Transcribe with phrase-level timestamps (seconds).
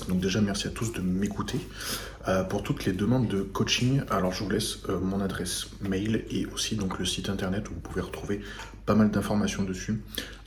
[0.00, 1.58] Donc déjà merci à tous de m'écouter.
[2.28, 6.24] Euh, pour toutes les demandes de coaching, alors je vous laisse euh, mon adresse mail
[6.30, 8.40] et aussi donc le site internet où vous pouvez retrouver
[8.86, 10.02] pas mal d'informations dessus.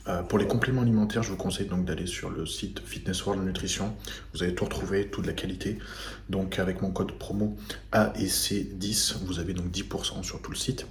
[0.08, 3.44] Euh, pour les compléments alimentaires, je vous conseille donc d'aller sur le site Fitness World
[3.44, 3.94] Nutrition.
[4.32, 5.78] Vous allez tout retrouver, toute la qualité.
[6.30, 7.56] Donc avec mon code promo
[7.92, 10.86] AEC10, vous avez donc 10% sur tout le site.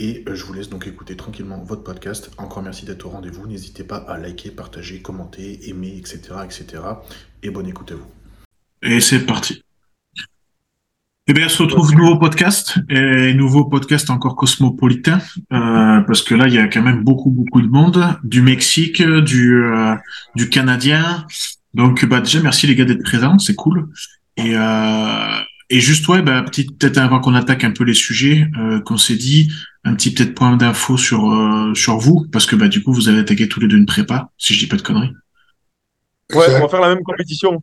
[0.00, 2.30] Et je vous laisse donc écouter tranquillement votre podcast.
[2.38, 3.48] Encore merci d'être au rendez-vous.
[3.48, 6.20] N'hésitez pas à liker, partager, commenter, aimer, etc.
[6.44, 6.82] etc.
[7.42, 8.06] Et bonne écoute à vous.
[8.82, 9.62] Et c'est parti.
[11.30, 15.18] Eh bien, on se retrouve nouveau podcast et nouveau podcast encore cosmopolitain
[15.52, 19.02] euh, parce que là, il y a quand même beaucoup beaucoup de monde du Mexique,
[19.02, 19.94] du euh,
[20.36, 21.26] du Canadien.
[21.74, 23.90] Donc, bah déjà merci les gars d'être présents, c'est cool.
[24.38, 28.50] Et euh, et juste ouais, bah petite peut-être avant qu'on attaque un peu les sujets,
[28.86, 29.52] qu'on s'est dit
[29.84, 31.30] un petit peut-être point d'info sur
[31.74, 34.30] sur vous parce que bah du coup vous avez attaqué tous les deux une prépa,
[34.38, 35.12] si je dis pas de conneries.
[36.34, 37.62] Ouais, on va faire la même compétition.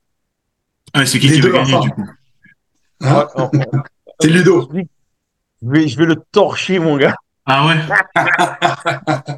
[0.94, 2.05] Ah, c'est qui qui va gagner du coup
[3.02, 3.80] Hein Ouais, on-
[4.22, 4.69] C'est Ludo.
[4.73, 4.80] je,
[5.69, 7.16] vais, je vais le torcher, mon gars.
[7.45, 7.75] Ah ouais.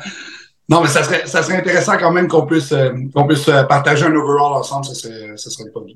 [0.70, 3.64] Non, mais ça serait, ça serait intéressant quand même qu'on puisse, euh, qu'on puisse euh,
[3.64, 4.86] partager un overall ensemble.
[4.86, 5.96] Ça serait, ça serait pas bien.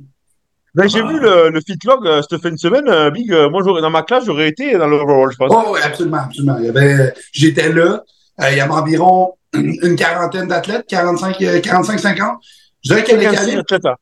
[0.74, 1.08] Ben, j'ai Ah.
[1.08, 3.30] vu le, le Fitlog euh, cette fin de semaine, euh, Big.
[3.34, 5.52] euh, moi, j'aurais- dans ma classe, j'aurais été dans l'overall, je pense.
[5.54, 6.58] Oh, oui, absolument, absolument.
[6.60, 8.02] Il y avait, j'étais là.
[8.40, 12.40] Euh, il y avait environ une quarantaine d'athlètes, 45, euh, 45, 50.
[12.84, 13.96] Je dirais qu'il y avait 56 calé- athlètes, hein.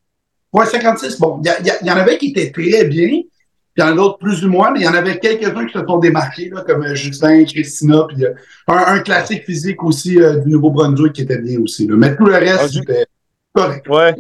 [0.54, 1.20] Ouais, 56.
[1.20, 3.30] Bon, il y, y en avait qui étaient très bien, puis
[3.78, 5.74] il y en a d'autres plus ou moins, mais il y en avait quelques-uns qui
[5.78, 8.34] se sont démarqués, là, comme euh, Justin, Christina, puis euh,
[8.68, 11.88] un, un classique physique aussi euh, du Nouveau-Brunswick qui était bien aussi.
[11.88, 11.96] Là.
[11.98, 13.06] Mais tout le reste, Ah, c'était
[13.54, 13.88] correct.
[13.88, 14.16] Ouais,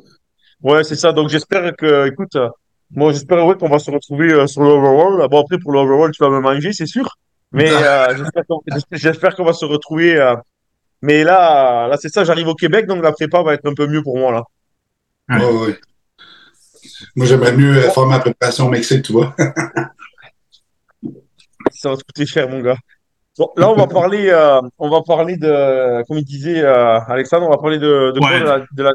[0.61, 1.11] ouais, c'est ça.
[1.11, 2.47] Donc, j'espère que, écoute, euh,
[2.91, 5.27] moi, j'espère ouais, qu'on va se retrouver sur l'overall.
[5.29, 7.17] Bon, après, pour l'overall, tu vas me manger, c'est sûr.
[7.51, 7.67] Mais
[8.15, 10.35] j'espère qu'on j'espère- j'espère qu'on va se retrouver.
[11.01, 12.23] Mais là, là, c'est ça.
[12.23, 14.43] J'arrive au Québec, donc la prépa va être un peu mieux pour moi là.
[15.29, 15.45] Ouais.
[15.45, 15.79] Ouais.
[17.15, 19.35] Moi, j'aimerais mieux euh, faire ma préparation au Mexique, tu vois.
[21.71, 22.77] Ça va te coûter cher, mon gars.
[23.37, 27.47] Bon, là, on va parler, euh, on va parler de, comme il disait euh, Alexandre,
[27.47, 28.39] on va parler de, de quoi Ouais.
[28.39, 28.91] de la, de la-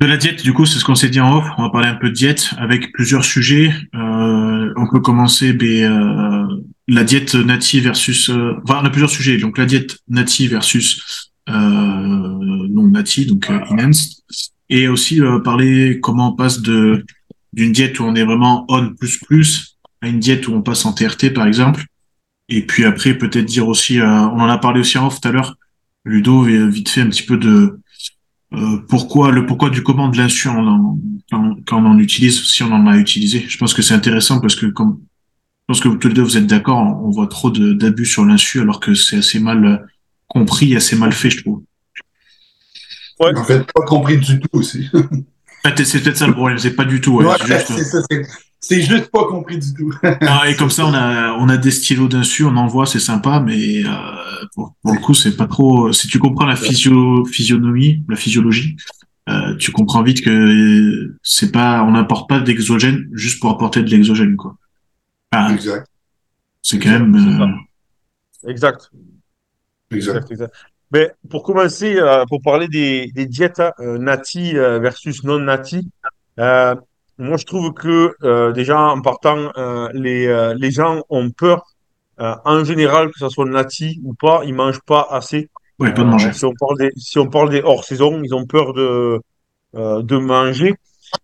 [0.00, 1.44] De la diète, du coup, c'est ce qu'on s'est dit en off.
[1.58, 3.70] On va parler un peu de diète avec plusieurs sujets.
[3.94, 6.56] Euh, on peut commencer ben, euh,
[6.92, 8.28] la diète native versus.
[8.28, 9.38] euh, enfin, on a plusieurs sujets.
[9.38, 14.22] Donc la diète native versus euh, non native, donc euh, enhanced.
[14.68, 17.04] Et aussi euh, parler comment on passe de
[17.52, 20.84] d'une diète où on est vraiment on plus plus à une diète où on passe
[20.84, 21.84] en TRT par exemple.
[22.48, 25.28] Et puis après peut-être dire aussi, euh, on en a parlé aussi en off tout
[25.28, 25.56] à l'heure.
[26.04, 27.78] Ludo vite fait un petit peu de
[28.54, 32.72] euh, pourquoi le pourquoi du comment de l'insu quand, quand on en utilise, si on
[32.72, 33.46] en a utilisé.
[33.48, 35.00] Je pense que c'est intéressant parce que comme
[35.66, 38.24] pense que tous les deux vous êtes d'accord, on, on voit trop de- d'abus sur
[38.24, 39.76] l'insu alors que c'est assez mal euh,
[40.28, 41.62] compris, assez mal fait, je trouve.
[43.20, 43.36] Ouais.
[43.36, 44.88] En fait, pas compris du tout aussi.
[45.84, 47.12] C'est peut-être ça le problème, c'est pas du tout.
[47.18, 47.96] ouais, Ouais, c'est juste-
[48.58, 49.92] c'est juste pas compris du tout.
[50.22, 53.38] Ah, et comme ça, on a, on a des stylos d'insu, on envoie, c'est sympa,
[53.38, 53.88] mais euh,
[54.56, 55.92] pour, pour le coup, c'est pas trop.
[55.92, 58.76] Si tu comprends la physio, physionomie, la physiologie,
[59.28, 63.88] euh, tu comprends vite que c'est pas, on n'apporte pas d'exogène juste pour apporter de
[63.90, 64.56] l'exogène, quoi.
[65.32, 65.86] Ah, exact.
[66.62, 67.14] c'est quand même.
[67.14, 67.44] Ça.
[67.44, 68.90] euh, Exact.
[69.90, 70.20] Exact.
[70.20, 70.54] Exact, exact.
[70.92, 75.38] Mais pour commencer, euh, pour parler des, des diètes hein, euh, nati euh, versus non
[75.38, 75.90] nati,
[76.38, 76.74] euh,
[77.18, 81.64] moi je trouve que euh, déjà en partant, euh, les, euh, les gens ont peur,
[82.20, 85.48] euh, en général, que ce soit nati ou pas, ils mangent pas assez.
[85.78, 86.28] ouais, pas de manger.
[86.28, 89.20] Euh, si on parle des, si on parle des hors saison, ils ont peur de,
[89.76, 90.74] euh, de manger.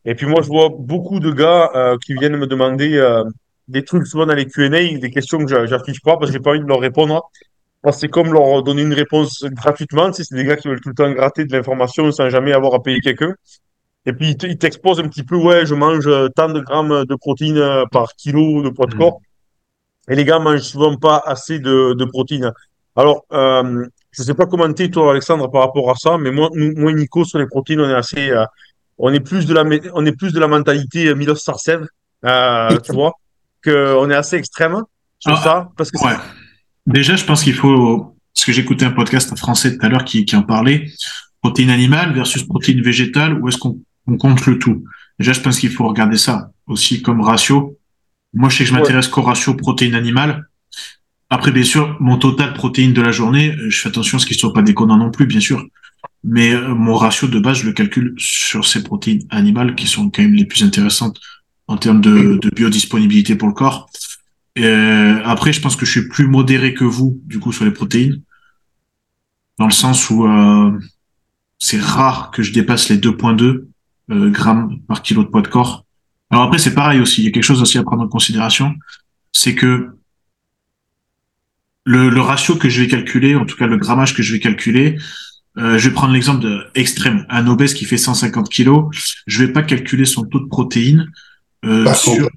[0.07, 3.23] Et puis moi, je vois beaucoup de gars euh, qui viennent me demander euh,
[3.69, 6.41] des trucs souvent dans les Q&A, des questions que j'a- j'affiche pas parce que j'ai
[6.43, 7.31] pas envie de leur répondre.
[7.83, 10.07] Parce que c'est comme leur donner une réponse gratuitement.
[10.11, 12.53] Tu sais, c'est des gars qui veulent tout le temps gratter de l'information sans jamais
[12.53, 13.35] avoir à payer quelqu'un.
[14.07, 17.05] Et puis ils te- ils t'exposent un petit peu, ouais, je mange tant de grammes
[17.05, 18.99] de protéines par kilo de poids de Mhm.
[19.01, 19.21] corps.
[20.11, 22.53] Et les gars mangent souvent pas assez de, de protéines.
[22.97, 26.73] Alors, euh, je sais pas commenter toi, Alexandre, par rapport à ça, mais moi, nous-
[26.77, 28.45] moi, et Nico, sur les protéines, on est assez, euh,
[28.97, 29.63] on est plus de la,
[29.95, 31.87] on est plus de la mentalité euh, Milos Sarcev,
[32.25, 33.13] euh, tu vois,
[33.63, 34.83] que on est assez extrême
[35.19, 36.17] sur Ah, ça, parce que Ouais.
[36.87, 40.25] Déjà, je pense qu'il faut, parce que j'écoutais un podcast français tout à l'heure qui,
[40.25, 40.91] qui en parlait,
[41.43, 44.85] protéines animales versus protéines végétales, où est-ce qu'on on compte le tout?
[45.19, 47.77] Déjà, je pense qu'il faut regarder ça aussi comme ratio.
[48.33, 48.81] Moi, je sais que je Ouais.
[48.81, 50.47] m'intéresse qu'au ratio protéines animales.
[51.31, 54.37] Après, bien sûr, mon total protéines de la journée, je fais attention à ce qu'il
[54.39, 55.63] soit pas déconnant non plus, bien sûr.
[56.25, 60.09] Mais euh, mon ratio de base, je le calcule sur ces protéines animales qui sont
[60.11, 61.21] quand même les plus intéressantes
[61.69, 63.89] en termes de, de biodisponibilité pour le corps.
[64.57, 67.65] Et, euh, après, je pense que je suis plus modéré que vous, du coup, sur
[67.65, 68.23] les protéines,
[69.59, 70.73] dans le sens où euh,
[71.59, 73.67] c'est rare que je dépasse les 2.2
[74.31, 75.85] grammes par kilo de poids de corps.
[76.31, 77.23] Alors après, c'est pareil aussi.
[77.23, 78.75] Il y a quelque chose aussi à prendre en considération,
[79.33, 79.91] c'est que
[81.85, 84.41] le, le, ratio que je vais calculer, en tout cas le grammage que je vais
[84.41, 84.99] calculer,
[85.59, 87.27] euh, je vais prendre l'exemple extrême.
[87.29, 88.87] Un obèse qui fait 150 kilos,
[89.27, 91.11] je vais pas calculer son taux de protéines.
[91.65, 92.29] Euh, sur...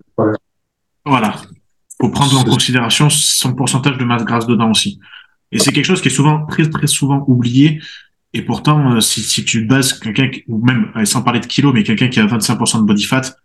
[1.06, 1.35] Voilà.
[2.00, 5.00] Faut prendre en considération son pourcentage de masse grasse dedans aussi.
[5.51, 7.81] Et c'est quelque chose qui est souvent très très souvent oublié.
[8.33, 11.83] Et pourtant, euh, si, si tu bases quelqu'un, ou même sans parler de kilos, mais
[11.83, 13.35] quelqu'un qui a 25% de body fat,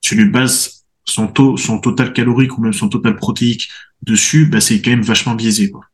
[0.00, 3.68] tu lui bases son taux, son total calorique ou même son total protéique
[4.02, 5.70] dessus, bah, c'est quand même vachement biaisé.
[5.70, 5.84] Quoi.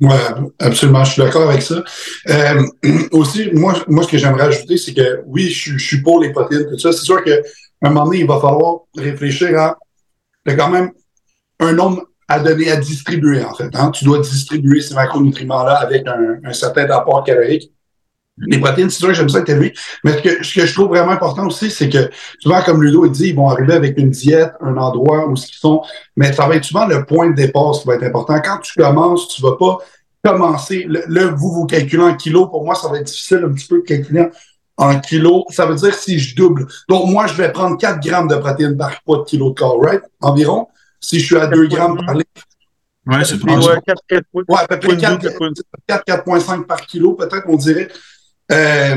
[0.00, 0.16] Ouais,
[0.58, 1.82] absolument, je suis d'accord avec ça.
[2.28, 2.62] Euh,
[3.12, 6.32] aussi, moi, moi, ce que j'aimerais ajouter, c'est que oui, je, je, suis pour les
[6.32, 6.92] protéines, tout ça.
[6.92, 7.36] C'est sûr qu'à
[7.82, 9.78] un moment donné, il va falloir réfléchir à.
[10.44, 10.92] Il y a quand même
[11.60, 13.70] un nombre à donner, à distribuer, en fait.
[13.74, 13.90] Hein.
[13.90, 17.72] Tu dois distribuer ces macronutriments-là avec un, certain apport calorique.
[18.38, 19.72] Les protéines, c'est sûr que j'aime ça être élevé.
[20.04, 23.06] Mais ce que, ce que je trouve vraiment important aussi, c'est que souvent, comme Ludo
[23.08, 25.82] dit, ils vont arriver avec une diète, un endroit où ce qu'ils sont.
[26.16, 28.38] Mais ça va être souvent le point de départ qui va être important.
[28.44, 29.78] Quand tu commences, tu vas pas
[30.22, 30.86] commencer.
[30.88, 32.50] Là, vous, vous calculez en kilos.
[32.50, 34.28] Pour moi, ça va être difficile un petit peu de calculer
[34.76, 35.44] en kilos.
[35.50, 36.66] Ça veut dire si je double.
[36.88, 39.80] Donc, moi, je vais prendre 4 grammes de protéines par poids de kilo de corps,
[39.80, 40.02] right?
[40.20, 40.68] Environ.
[41.00, 42.30] Si je suis à 2 grammes par litre.
[43.06, 45.24] Ouais, c'est pas ouais, 4, 4, ouais, à peu près 4,
[45.88, 47.88] 4,5 par kilo, peut-être, on dirait.
[48.50, 48.96] Euh,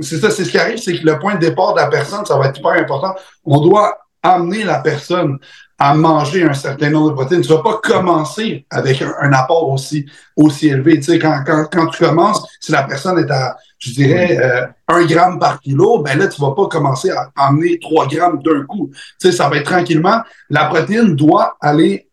[0.00, 2.24] c'est ça, c'est ce qui arrive, c'est que le point de départ de la personne,
[2.24, 3.14] ça va être hyper important.
[3.44, 5.38] On doit amener la personne
[5.78, 7.42] à manger un certain nombre de protéines.
[7.42, 10.06] Tu vas pas commencer avec un, apport aussi,
[10.36, 10.96] aussi élevé.
[10.96, 14.66] Tu sais, quand, quand, quand tu commences, si la personne est à, je dirais, euh,
[14.88, 18.62] un gramme par kilo, ben là, tu vas pas commencer à amener trois grammes d'un
[18.64, 18.90] coup.
[19.20, 20.22] Tu sais, ça va être tranquillement.
[20.48, 22.08] La protéine doit aller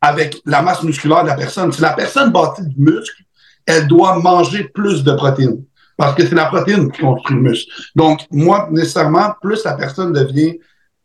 [0.00, 1.72] avec la masse musculaire de la personne.
[1.72, 3.22] Si la personne bâtit du muscle,
[3.66, 5.64] elle doit manger plus de protéines
[5.96, 7.70] parce que c'est la protéine qui construit le muscle.
[7.96, 10.56] Donc, moi, nécessairement, plus la personne devient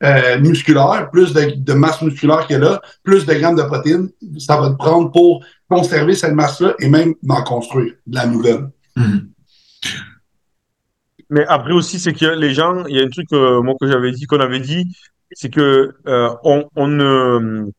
[0.03, 4.69] euh, musculaire, plus de, masse musculaire qu'elle a, plus de grammes de protéines, ça va
[4.69, 8.69] te prendre pour conserver cette masse-là et même d'en construire de la nouvelle.
[8.95, 9.32] Mhm.
[11.29, 13.87] Mais après aussi, c'est que les gens, il y a un truc euh, moi que
[13.87, 14.85] j'avais dit, qu'on avait dit,
[15.31, 17.71] c'est que euh, on, on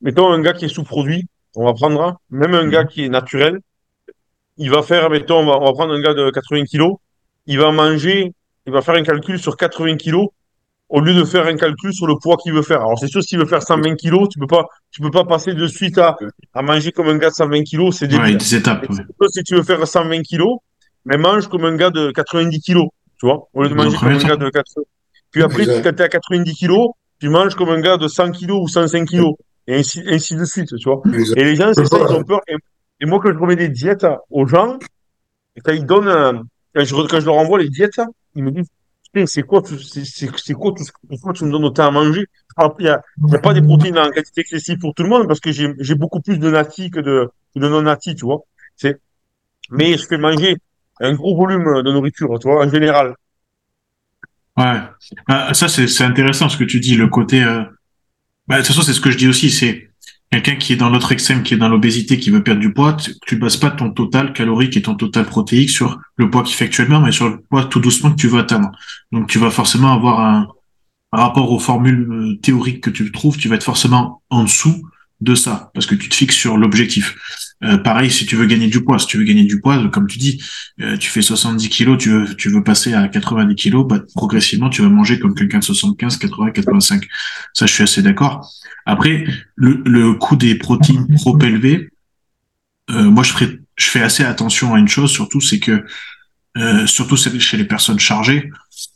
[0.00, 1.26] mettons un gars qui est sous-produit,
[1.56, 3.58] on va prendre même un gars qui est naturel,
[4.56, 6.96] il va faire, mettons, on va, on va prendre un gars de 80 kilos,
[7.46, 8.32] il va manger,
[8.66, 10.28] il va faire un calcul sur 80 kilos
[10.88, 12.78] au lieu de faire un calcul sur le poids qu'il veut faire.
[12.78, 15.52] Alors c'est sûr, s'il veut faire 120 kilos, tu peux pas, tu peux pas passer
[15.52, 16.16] de suite à,
[16.54, 18.16] à manger comme un gars de 120 kilos, c'est des
[18.54, 18.86] étapes.
[19.30, 20.58] Si tu veux faire 120 kilos,
[21.06, 22.88] mais mange comme un gars de 90 kilos,
[23.18, 24.84] tu vois, au lieu de manger comme un gars de 80.
[25.30, 28.32] Puis après, quand tu es à 90 kilos, tu manges comme un gars de 100
[28.32, 29.34] kilos ou 105 kilos,
[29.66, 31.02] et ainsi, ainsi de suite, tu vois.
[31.36, 32.40] Et les gens, c'est ça, ils ont peur.
[33.00, 34.78] Et moi, quand je remets des diètes aux gens,
[35.54, 36.42] et quand ils donnent,
[36.74, 38.00] quand, je, quand je leur envoie les diètes,
[38.34, 38.68] ils me disent,
[39.26, 42.26] c'est quoi, c'est quoi tout pourquoi tu me donnes autant à manger?
[42.58, 43.02] Il n'y a,
[43.32, 46.20] a pas des protéines en quantité excessive pour tout le monde parce que j'ai beaucoup
[46.20, 48.40] plus de nati que de, de non nati, tu vois.
[49.70, 50.56] Mais je fais manger
[51.00, 53.14] un gros volume de nourriture, tu vois, en général.
[54.56, 54.80] Ouais.
[55.28, 57.62] Bah, ça, c'est intéressant ce que tu dis, le côté, euh...
[58.48, 59.90] bah, de toute façon, c'est ce que je dis aussi, c'est,
[60.30, 62.94] quelqu'un qui est dans l'autre extrême, qui est dans l'obésité, qui veut perdre du poids,
[62.94, 66.56] tu, ne bases pas ton total calorique et ton total protéique sur le poids qu'il
[66.56, 68.70] fait actuellement, mais sur le poids tout doucement que tu veux atteindre.
[69.12, 70.48] Donc tu vas forcément avoir un,
[71.12, 74.86] rapport aux formules euh, théoriques que tu trouves, tu vas être forcément en dessous
[75.20, 77.16] de ça, parce que tu te fixes sur l'objectif.
[77.64, 80.06] Euh, pareil, si tu veux gagner du poids, si tu veux gagner du poids, comme
[80.06, 80.42] tu dis,
[80.82, 84.68] euh, tu fais 70 kilos, tu veux, tu veux passer à 90 kilos, bah, progressivement,
[84.68, 87.06] tu vas manger comme quelqu'un de 75, 80, 85.
[87.54, 88.50] Ça, je suis assez d'accord.
[88.84, 89.24] Après,
[89.56, 91.88] le, coût des protéines trop élevé,
[92.90, 93.32] euh, moi, je,
[93.76, 95.84] je fais assez attention à une chose, surtout, c'est que,
[96.86, 98.50] surtout chez les personnes chargées,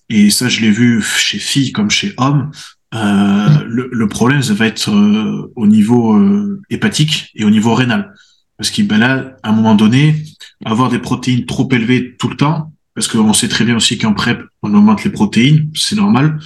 [0.08, 2.50] et ça, je l'ai vu chez filles comme chez hommes,
[2.94, 7.74] euh, le, le, problème, ça va être euh, au niveau euh, hépatique et au niveau
[7.74, 8.12] rénal.
[8.56, 10.16] Parce qu'il ben là, à un moment donné,
[10.64, 14.12] avoir des protéines trop élevées tout le temps, parce qu'on sait très bien aussi qu'en
[14.12, 16.38] PrEP, on augmente les protéines, c'est normal.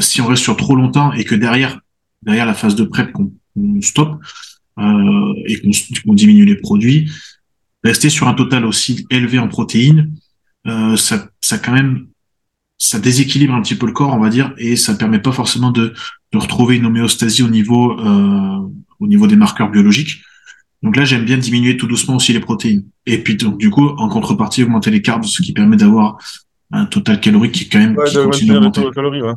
[0.00, 1.78] si on reste sur trop longtemps et que derrière,
[2.22, 3.30] derrière la phase de PrEP, qu'on
[3.80, 4.20] stoppe
[4.78, 7.12] et qu'on diminue les produits,
[7.84, 10.12] rester sur un total aussi élevé en protéines,
[10.96, 12.08] ça, ça quand même
[12.84, 15.70] ça déséquilibre un petit peu le corps, on va dire, et ça permet pas forcément
[15.70, 15.94] de,
[16.32, 18.58] de retrouver une homéostasie au niveau, euh,
[19.00, 20.20] au niveau des marqueurs biologiques.
[20.82, 22.84] Donc là, j'aime bien diminuer tout doucement aussi les protéines.
[23.06, 26.18] Et puis donc du coup, en contrepartie, augmenter les carbs, ce qui permet d'avoir
[26.72, 28.82] un total calorique qui quand même qui continue d'augmenter.
[28.94, 29.32] Calories, ouais.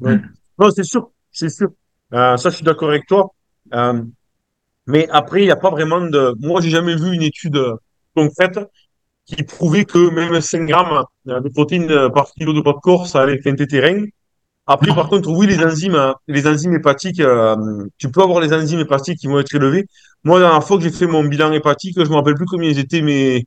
[0.00, 0.16] ouais.
[0.16, 0.30] Mm.
[0.60, 1.70] Non, c'est sûr, c'est sûr.
[2.14, 3.34] Euh, ça, je suis d'accord avec toi.
[3.74, 4.00] Euh,
[4.86, 6.36] mais après, il n'y a pas vraiment de.
[6.38, 7.58] Moi, j'ai jamais vu une étude
[8.14, 8.60] concrète
[9.36, 13.22] qui prouvaient que même 5 grammes de protéines par kilo de poids de corps, ça
[13.22, 14.04] allait feinter tes reins.
[14.66, 17.56] Après, par contre, oui, les enzymes, les enzymes hépatiques, euh,
[17.98, 19.86] tu peux avoir les enzymes hépatiques qui vont être élevées.
[20.24, 22.70] Moi, la dernière fois que j'ai fait mon bilan hépatique, je me rappelle plus combien
[22.70, 23.44] étaient mes,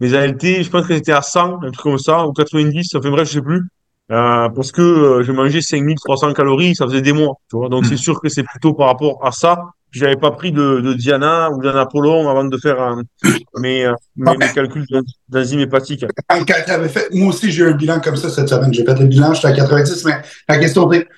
[0.00, 0.62] mes ALT.
[0.62, 3.34] Je pense que c'était à 100, un truc comme ça, ou 90, enfin bref, je
[3.34, 3.62] sais plus.
[4.10, 7.68] Euh, parce que euh, je mangeais 5300 calories, ça faisait des mois, tu vois.
[7.68, 9.56] Donc, c'est sûr que c'est plutôt par rapport à ça.
[9.92, 13.02] J'avais pas pris de, de Diana ou d'Anapollon avant de faire un,
[13.58, 14.86] mes, euh, mes, mes, calculs
[15.28, 16.04] d'enzymes hépatiques.
[16.88, 18.72] Fait, moi aussi, j'ai eu un bilan comme ça cette semaine.
[18.72, 21.08] J'ai fait le bilan, j'étais à 90, mais la question est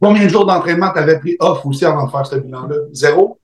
[0.00, 2.76] combien de jours d'entraînement tu avais pris off aussi avant de faire ce bilan-là?
[2.92, 3.38] Zéro?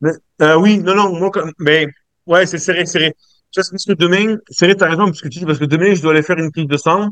[0.00, 1.88] Mais, euh, oui, non, non, moi, mais
[2.26, 3.14] ouais, c'est serré, serré.
[3.54, 6.12] Parce que demain, serré, t'as raison, parce que tu dis, parce que demain, je dois
[6.12, 7.08] aller faire une prise de sang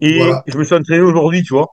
[0.00, 0.44] et voilà.
[0.46, 1.68] je me suis entraîné aujourd'hui, tu vois.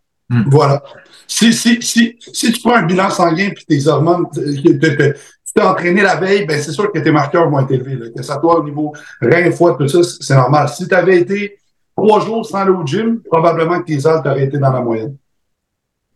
[0.47, 0.83] Voilà.
[1.27, 6.01] Si, si, si, si tu prends un bilan sanguin puis tes hormones, tu t'es entraîné
[6.01, 7.95] la veille, ben c'est sûr que tes marqueurs vont être élevés.
[7.95, 8.05] Là.
[8.15, 10.69] Que ça toi au niveau rein, foie, tout ça, c'est normal.
[10.69, 11.57] Si tu avais été
[11.95, 15.17] trois jours sans aller au gym, probablement que tes ailes t'auraient été dans la moyenne.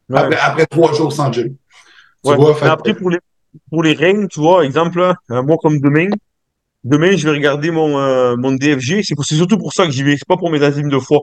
[0.09, 0.19] Ouais.
[0.19, 1.55] Après, après, trois jours sans gym.
[2.23, 2.35] Ouais.
[2.35, 3.19] Vois, fait, après, pour les,
[3.69, 6.07] pour les reins, tu vois, exemple, euh, moi comme demain,
[6.83, 9.01] demain, je vais regarder mon, euh, mon DFG.
[9.03, 10.17] C'est surtout pour ça que j'y vais.
[10.17, 11.21] C'est pas pour mes enzymes de foie.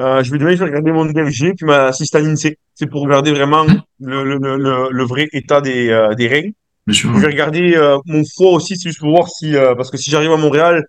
[0.00, 2.58] Euh, je vais demain, je vais regarder mon DFG puis ma cystine C.
[2.74, 3.64] C'est pour regarder vraiment
[4.00, 6.50] le, le, le, le vrai état des, euh, des reins.
[6.86, 9.96] Je vais regarder euh, mon foie aussi, c'est juste pour voir si, euh, parce que
[9.96, 10.84] si j'arrive à Montréal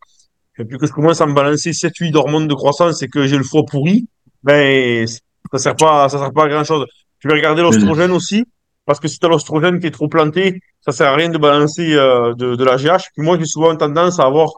[0.58, 3.38] et puis que je commence à me balancer 7-8 d'hormones de croissance et que j'ai
[3.38, 4.08] le foie pourri,
[4.44, 5.06] ben,
[5.52, 6.86] ça sert pas, ça sert pas à grand chose.
[7.20, 8.46] Je vais regarder l'ostrogène aussi,
[8.86, 11.38] parce que si tu as l'ostrogène qui est trop planté, ça sert à rien de
[11.38, 13.10] balancer de, de la GH.
[13.16, 14.50] Puis moi, j'ai souvent tendance à avoir,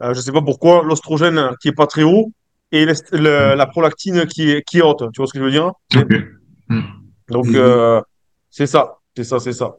[0.00, 2.30] je sais pas pourquoi, l'ostrogène qui est pas très haut
[2.74, 5.04] et le, le, la prolactine qui est, qui est haute.
[5.12, 5.70] Tu vois ce que je veux dire?
[5.94, 6.24] Okay.
[7.28, 8.00] Donc, euh,
[8.50, 9.76] c'est ça, c'est ça, c'est ça.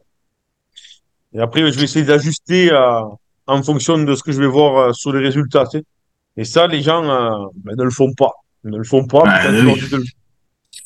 [1.32, 3.02] Et après, je vais essayer d'ajuster euh,
[3.46, 5.66] en fonction de ce que je vais voir euh, sur les résultats.
[5.66, 5.84] Tu sais.
[6.38, 7.02] Et ça, les gens
[7.64, 8.32] ben, ne le font pas.
[8.64, 9.22] Ils ne le font pas.
[9.24, 9.58] Bah, quand, oui.
[9.58, 10.04] tu leur dis de le...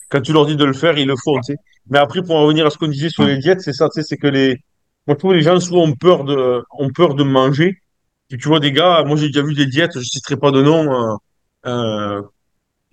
[0.08, 1.36] quand tu leur dis de le faire, ils le font.
[1.36, 1.58] Tu sais.
[1.88, 4.00] Mais après, pour en revenir à ce qu'on disait sur les diètes, c'est ça, tu
[4.00, 4.58] sais, c'est que les,
[5.06, 7.78] moi, je trouve que les gens souvent ont peur de, ont peur de manger.
[8.32, 10.62] Et tu vois des gars, moi j'ai déjà vu des diètes, je citerai pas de
[10.62, 11.18] nom.
[11.66, 12.22] Euh,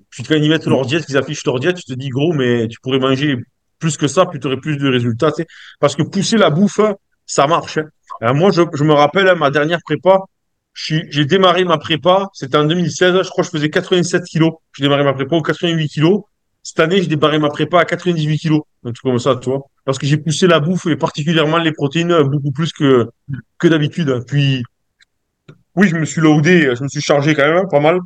[0.10, 2.68] puis quand ils mettent leur diète, qu'ils affichent leur diète, tu te dis gros, mais
[2.68, 3.38] tu pourrais manger
[3.80, 5.32] plus que ça, puis tu aurais plus de résultats.
[5.32, 5.46] Tu.
[5.80, 6.80] Parce que pousser la bouffe,
[7.26, 7.78] ça marche.
[7.78, 7.90] Hein.
[8.24, 10.22] Euh, moi, je, me rappelle, hein, ma dernière prépa,
[10.74, 14.54] j'ai démarré ma prépa, c'était en 2016, je crois que je faisais 87 kilos.
[14.74, 16.22] J'ai démarré ma prépa aux 88 kilos.
[16.62, 18.62] Cette année, j'ai démarré ma prépa à 98 kilos.
[18.84, 19.50] Un truc comme ça, tu.
[19.86, 23.10] Parce que j'ai poussé la bouffe et particulièrement les protéines beaucoup plus que,
[23.58, 24.24] que d'habitude.
[24.28, 24.64] Puis,
[25.76, 28.00] oui, je me suis loadé, je me suis chargé quand même, hein, pas mal.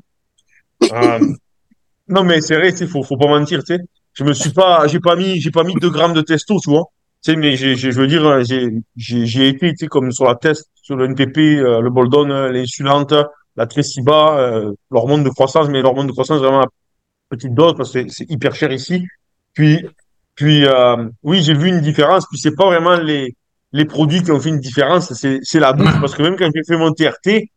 [0.84, 1.20] Euh,
[2.08, 3.82] non, mais c'est vrai, il faut, faut pas mentir, tu sais.
[4.14, 6.70] Je me suis pas, j'ai pas mis, j'ai pas mis 2 grammes de testo, tu.
[6.70, 10.70] Tu sais, mais je veux dire, j'ai, j'ai été, tu sais, comme sur la test,
[10.82, 13.14] sur le NPP, euh, le Boldon, l'insulante,
[13.56, 16.68] la Tresiba, euh, l'hormone de croissance, mais l'hormone de croissance vraiment à
[17.30, 19.06] petite dose parce que c'est hyper cher ici.
[19.54, 19.86] Puis,
[20.36, 22.26] puis, euh, oui, j'ai vu une différence.
[22.28, 23.36] Puis c'est pas vraiment les,
[23.86, 26.00] produits qui ont fait une différence, c'est, c'est la bouffe.
[26.00, 27.50] Parce que même quand j'ai fait mon TRT,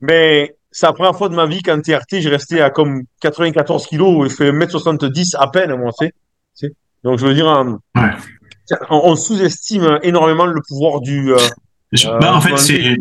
[0.00, 3.86] mais c'est la première fois de ma vie qu'en TRT, j'ai resté à comme 94
[3.86, 6.08] kilos et je fais 1m70 à peine, moi, tu
[6.54, 6.72] sais.
[7.02, 7.46] Donc, je veux dire,
[7.96, 8.10] ouais.
[8.90, 11.32] on, sous-estime énormément le pouvoir du.
[11.32, 11.38] Euh,
[12.20, 12.96] bah, en fait, c'est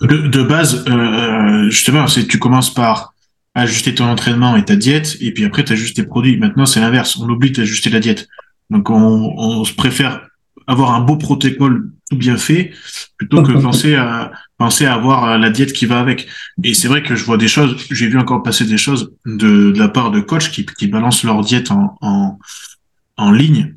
[0.00, 3.14] de, de, base, euh, justement, c'est tu commences par
[3.54, 6.38] ajuster ton entraînement et ta diète, et puis après, tu ajustes tes produits.
[6.38, 7.16] Maintenant, c'est l'inverse.
[7.18, 8.28] On oublie d'ajuster la diète.
[8.70, 10.27] Donc, on, on se préfère
[10.68, 12.72] avoir un beau protocole tout bien fait
[13.16, 16.28] plutôt que penser à penser à avoir la diète qui va avec.
[16.62, 19.72] Et c'est vrai que je vois des choses, j'ai vu encore passer des choses de,
[19.72, 22.38] de la part de coachs qui, qui balancent leur diète en, en,
[23.16, 23.74] en ligne.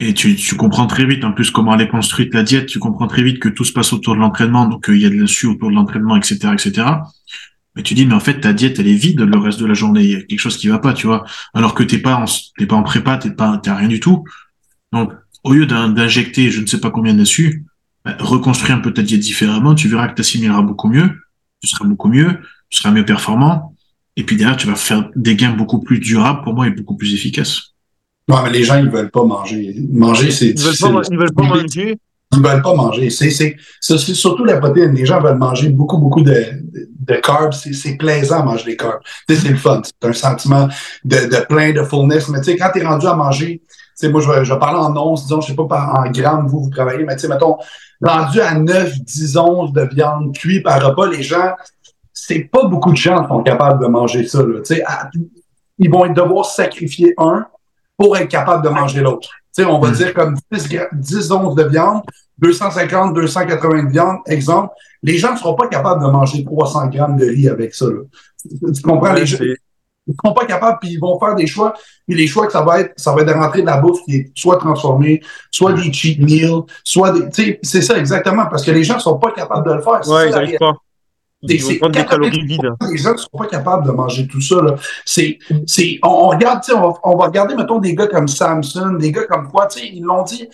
[0.00, 2.80] Et tu, tu comprends très vite, en plus, comment elle est construite, la diète, tu
[2.80, 5.14] comprends très vite que tout se passe autour de l'entraînement, donc il y a de
[5.14, 6.86] l'insu autour de l'entraînement, etc., etc.
[7.76, 9.74] Mais tu dis, mais en fait, ta diète, elle est vide le reste de la
[9.74, 10.02] journée.
[10.02, 11.24] Il y a quelque chose qui va pas, tu vois.
[11.54, 12.24] Alors que t'es pas en,
[12.58, 14.24] t'es pas en prépa, t'es pas, t'as rien du tout.
[14.92, 15.12] Donc,
[15.44, 17.64] au lieu d'injecter je ne sais pas combien d'insu,
[18.04, 21.10] bah, reconstruire un peu ta diète différemment, tu verras que tu assimileras beaucoup mieux,
[21.60, 23.74] tu seras beaucoup mieux, tu seras mieux performant,
[24.16, 26.96] et puis derrière, tu vas faire des gains beaucoup plus durables pour moi et beaucoup
[26.96, 27.72] plus efficaces.
[28.28, 29.74] Non, mais les gens, ils veulent pas manger.
[29.90, 31.98] Manger, c'est ils veulent pas, ils veulent pas manger.
[32.34, 33.10] Ils veulent pas manger.
[33.10, 34.94] C'est, c'est, c'est surtout la protéine.
[34.94, 37.52] Les gens veulent manger beaucoup, beaucoup de, de, de carbs.
[37.52, 39.00] C'est, c'est plaisant à manger des carbs.
[39.28, 39.82] Tu c'est le fun.
[39.84, 40.68] C'est un sentiment
[41.04, 42.28] de, de plein, de fullness.
[42.28, 44.58] Mais tu sais, quand t'es rendu à manger, tu sais, moi, je vais, je vais
[44.58, 47.22] parler en onces, disons, je sais pas par, en grammes, vous, vous travaillez, mais tu
[47.22, 47.56] sais, mettons,
[48.02, 51.52] rendu à 9, 10 onces de viande cuite par repas, les gens,
[52.12, 54.60] c'est pas beaucoup de gens qui sont capables de manger ça, là.
[54.60, 54.84] Tu sais,
[55.78, 57.46] ils vont devoir sacrifier un
[57.96, 59.28] pour être capable de manger l'autre.
[59.54, 59.92] sais, on va Mm.
[59.92, 62.00] dire comme 10, gra- 10 onces de viande,
[62.38, 64.70] 250, 280 de viande, exemple.
[65.02, 67.84] Les gens ne seront pas capables de manger 300 grammes de riz avec ça.
[67.86, 68.00] là.
[68.74, 69.12] Tu comprends?
[69.12, 69.38] Ouais, les gens
[70.06, 71.74] ils seront pas capables, puis ils vont faire des choix.
[72.08, 74.00] Puis les choix que ça va être, ça va être de rentrer de la bouffe
[74.04, 77.28] qui est soit transformée, soit des cheat meals, soit des.
[77.30, 80.04] Tu sais, c'est ça exactement, parce que les gens sont pas capables de le faire.
[80.04, 80.72] Ça, ils n'arrivent pas.
[81.48, 82.70] C'est- Ils vont c'est prendre des 80 calories vides.
[82.92, 84.62] les gens ne sont pas capables de manger tout ça.
[84.62, 84.74] Là.
[85.04, 88.92] C'est, c'est, on, on regarde, on, va- on va regarder, mettons, des gars comme Samson,
[88.92, 90.48] des gars comme quoi, tu sais, ils l'ont dit,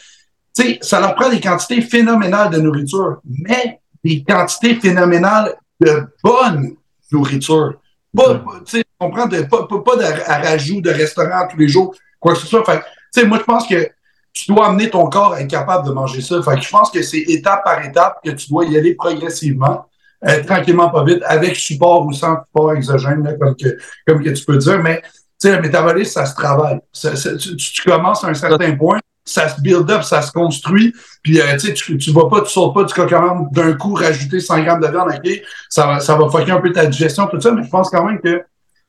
[0.57, 6.05] tu sais, ça leur prend des quantités phénoménales de nourriture, mais des quantités phénoménales de
[6.25, 6.75] bonne
[7.13, 7.75] nourriture.
[8.17, 8.39] Pas, Ouais.
[8.65, 11.69] tu sais, on prend de, pas, pas, pas de à rajout de restaurant tous les
[11.69, 12.65] jours, quoi que ce soit.
[12.65, 13.89] Fait, tu sais, moi, je pense que
[14.33, 16.41] tu dois amener ton corps à être capable de manger ça.
[16.43, 19.87] Fait que je pense que c'est étape par étape que tu dois y aller progressivement,
[20.27, 24.31] euh, tranquillement, pas vite, avec support ou sans support exogène, là, comme, que, comme que
[24.31, 24.83] tu peux dire.
[24.83, 25.09] Mais tu
[25.49, 26.79] sais, le métabolisme, ça se travaille.
[26.93, 30.33] Ça- ça- tu, tu commences à un certain point, ça se build up, ça se
[30.33, 30.95] construit.
[31.23, 33.13] Puis, euh, tu sais, tu, vas pas, tu sautes pas du coq
[33.53, 35.43] d'un coup, rajouter 100 grammes de viande, OK?
[35.69, 37.53] Ça va, ça va fucker un peu ta digestion, tout ça.
[37.53, 38.43] Mais je pense quand même que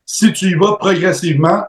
[0.05, 1.63] si tu y vas progressivement,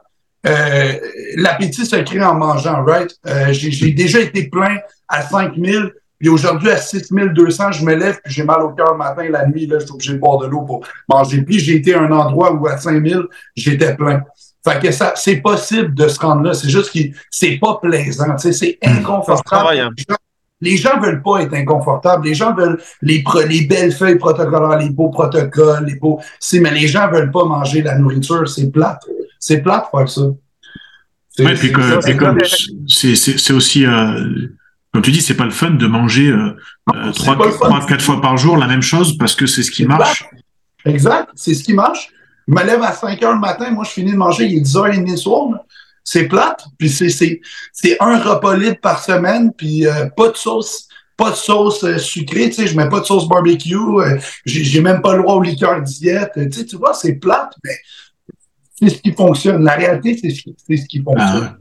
[0.47, 0.93] euh,
[1.35, 3.15] l'appétit se crée en mangeant, right?
[3.27, 8.19] Euh, j'ai, j'ai déjà été plein à 5000, puis aujourd'hui à 6200, je me lève,
[8.23, 10.39] puis j'ai mal au cœur le matin, la nuit, là, je suis obligé de boire
[10.39, 11.41] de l'eau pour manger.
[11.41, 13.23] Puis j'ai été à un endroit où à 5000,
[13.55, 14.23] j'étais plein.
[14.63, 16.53] Fait que ça, c'est possible de se rendre là.
[16.53, 16.99] C'est juste que
[17.31, 19.69] c'est pas plaisant, tu sais, c'est se inconfortable.
[19.97, 20.15] Les gens-
[20.63, 22.27] Les gens veulent pas être inconfortables.
[22.27, 26.19] Les gens veulent les, pro- les belles feuilles protocolaires, les beaux protocoles, les beaux.
[26.53, 28.47] Mais les gens veulent pas manger la nourriture.
[28.47, 29.01] C'est plate.
[29.39, 30.21] C'est plate faire ça.
[31.31, 32.51] C'est- Ouais, puis c'est- que- ça, puis c'est comme plate.
[32.87, 34.49] c'est c'est c'est aussi euh,
[34.93, 36.55] comme tu dis, c'est pas le fun de manger euh,
[36.93, 37.35] euh, trois
[37.87, 40.25] quatre fois par jour la même chose parce que c'est ce qui marche.
[40.85, 41.29] Exact.
[41.35, 42.09] C'est ce qui marche.
[42.47, 43.69] Je me lève à 5 heures le matin.
[43.71, 44.45] Moi, je finis de manger.
[44.45, 45.49] Il est 10h30 le soir.
[46.03, 46.65] C'est plate.
[46.77, 47.39] Puis c'est, c'est,
[47.71, 49.53] c'est un repas libre par semaine.
[49.53, 50.87] Puis euh, pas de sauce.
[51.17, 54.81] Pas de sauce euh, sucrée, tu sais, je mets pas de sauce barbecue, euh, j'ai,
[54.81, 56.31] même pas le droit aux liqueurs diète.
[56.33, 57.75] Tu sais, tu vois, c'est plate, mais
[58.79, 59.63] c'est ce qui fonctionne.
[59.63, 60.41] La réalité, c'est ce
[60.81, 61.57] ce qui Ah, fonctionne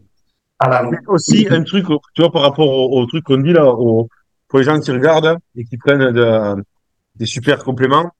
[0.61, 0.97] à la longue.
[1.09, 4.09] aussi un truc, tu vois, par rapport au, au truc qu'on dit là, au-
[4.49, 6.65] pour les gens qui regardent hein, et qui prennent de-
[7.17, 8.11] des super compléments,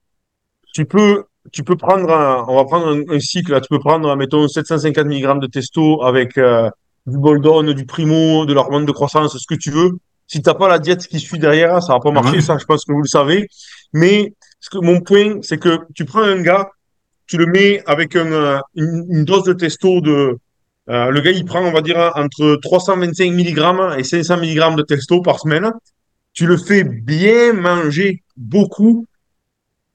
[0.75, 3.79] tu peux, tu peux prendre, un- on va prendre un, un cycle, là, tu peux
[3.79, 6.69] prendre, mettons, 750 mg de testo avec euh,
[7.07, 9.91] du Boldon, du Primo, de l'hormone de croissance, ce que tu veux.
[10.27, 12.85] Si t'as pas la diète qui suit derrière, ça va pas marcher, ça, je pense
[12.85, 13.47] que vous le savez.
[13.93, 16.69] Mais ce que, mon point, c'est que tu prends un gars,
[17.27, 20.37] tu le mets avec un, euh, une, une dose de testo de,
[20.89, 24.83] euh, le gars, il prend, on va dire, entre 325 mg et 500 mg de
[24.83, 25.71] testo par semaine.
[26.33, 29.05] Tu le fais bien manger beaucoup.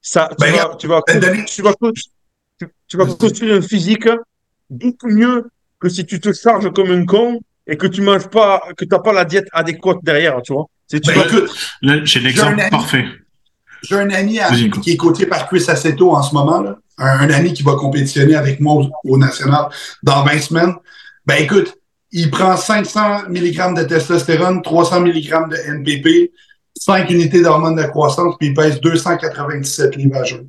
[0.08, 3.60] Ça, tu Ben, vas, tu vas, ben, tu vas, co- tu, tu vas construire un
[3.60, 4.08] physique
[4.70, 8.62] beaucoup mieux que si tu te charges comme un con et que tu manges pas,
[8.76, 10.66] que t'as pas la diète adéquate derrière, tu vois.
[10.86, 11.24] C'est, tu Ben,
[11.82, 13.04] Là, j'ai l'exemple ami- parfait.
[13.82, 14.50] J'ai un ami à-
[14.82, 16.76] qui est coaché par Chris Aceto en ce moment, là.
[16.98, 19.66] Un, un ami qui va compétitionner avec moi au, au national
[20.04, 20.74] dans 20 semaines.
[21.26, 21.74] Ben écoute,
[22.12, 26.30] il prend 500 mg de testostérone, 300 mg de NPP,
[26.78, 30.40] 5 unités d'hormones de croissance, puis il pèse 297 livres à jour.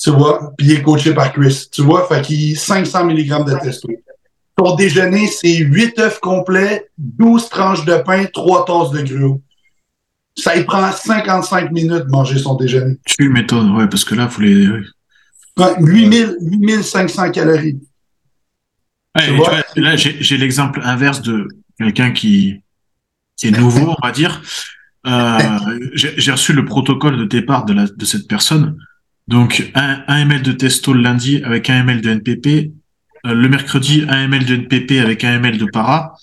[0.00, 0.52] Tu vois?
[0.56, 1.68] Puis il est coaché par Chris.
[1.72, 2.06] Tu vois?
[2.06, 3.88] Fait qu'il 500 mg de testo.
[4.56, 9.40] Ton déjeuner, c'est 8 œufs complets, 12 tranches de pain, 3 tasses de gruau.
[10.36, 12.96] Ça y prend 55 minutes de manger son déjeuner.
[13.04, 14.68] Tu m'étonnes, ouais, parce que là, faut les.
[14.68, 14.80] ouais.
[15.58, 17.78] Ouais, 8000, 8500 calories.
[19.16, 19.48] Ouais, Tu et tu vois?
[19.50, 21.48] vois, là, j'ai j'ai l'exemple inverse de
[21.78, 22.62] quelqu'un qui,
[23.36, 24.40] qui est nouveau, on va dire.
[25.06, 25.38] Euh,
[25.94, 28.76] j'ai reçu le protocole de départ de, la, de cette personne.
[29.28, 32.72] Donc, 1, 1 ml de testo le lundi avec 1 ml de NPP.
[33.26, 36.14] Euh, le mercredi, 1 ml de NPP avec 1 ml de para.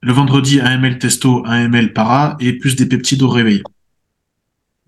[0.00, 3.62] Le vendredi, 1 ml testo, 1 ml para et plus des peptides au réveil.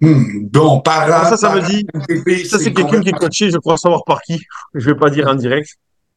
[0.01, 3.59] Hmm, bon, para, Ça, ça me dit- NPP, ça, c'est quelqu'un qui est coaché, je
[3.59, 4.41] crois savoir par qui.
[4.75, 5.69] Je vais pas dire en direct,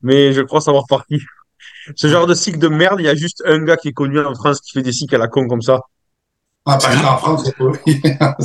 [0.01, 1.21] mais je crois savoir par qui.
[1.95, 4.19] Ce genre de cycle de merde, il y a juste un gars qui est connu
[4.19, 5.81] en France qui fait des cycles à la con comme ça.
[6.67, 8.37] Ah, parce qu'en France, c'est pas.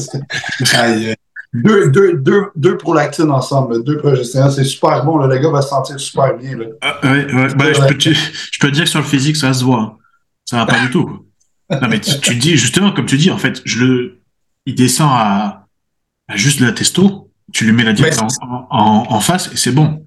[0.83, 1.15] Aïe,
[1.53, 5.19] deux, deux, deux, deux prolactines ensemble, deux progestérone, c'est super bon.
[5.19, 6.57] Là, le gars va se sentir super bien.
[6.57, 6.67] Là.
[6.81, 9.99] Ah, je, peux te, je peux te dire que sur le physique, ça se voit.
[10.47, 11.27] Ça va pas du tout.
[11.71, 14.21] Non, mais tu, tu dis, justement, comme tu dis, en fait, je le,
[14.67, 15.67] il descend à,
[16.29, 19.51] à juste de la testo, tu lui mets la diète Mais en, en, en face
[19.53, 20.07] et c'est bon.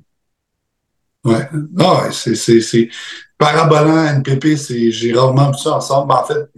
[1.26, 1.50] Ouais.
[1.78, 2.90] Ouais, c'est, c'est, c'est.
[3.38, 6.08] Parabolant, NPP, c'est, j'ai rarement vu ça ensemble.
[6.08, 6.50] Mais en fait,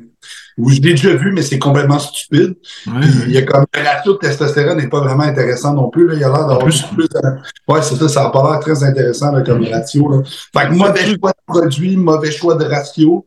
[0.57, 2.55] oui, je l'ai déjà vu, mais c'est complètement stupide.
[2.87, 3.25] Ouais, Puis, ouais.
[3.27, 6.07] il y a comme le ratio de testostérone n'est pas vraiment intéressant non plus.
[6.07, 6.13] Là.
[6.15, 6.81] Il y a l'air d'avoir plus.
[6.93, 7.19] plus de...
[7.67, 10.09] Ouais, c'est ça, ça n'a pas l'air très intéressant là, comme ratio.
[10.09, 10.23] Là.
[10.25, 13.25] Fait que mauvais choix de produit, mauvais choix de ratio.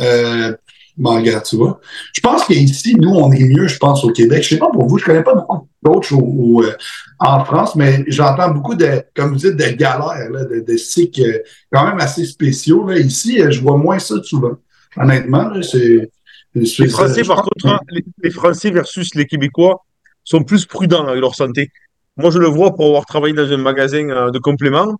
[0.00, 0.52] Euh,
[0.96, 1.80] bon, regarde, tu vois.
[2.12, 4.42] Je pense qu'ici, nous, on est mieux, je pense, au Québec.
[4.42, 6.76] Je sais pas pour vous, je connais pas beaucoup d'autres euh,
[7.18, 11.22] en France, mais j'entends beaucoup de, comme vous dites, de galères, là, de, de cycles
[11.22, 11.38] euh,
[11.72, 12.86] quand même assez spéciaux.
[12.88, 12.98] Là.
[12.98, 14.56] Ici, euh, je vois moins ça souvent.
[14.96, 16.10] Honnêtement, c'est.
[16.54, 19.84] Les Français, par contre, hein, les, les Français versus les Québécois
[20.22, 21.70] sont plus prudents avec leur santé.
[22.16, 24.94] Moi, je le vois pour avoir travaillé dans un magasin de compléments.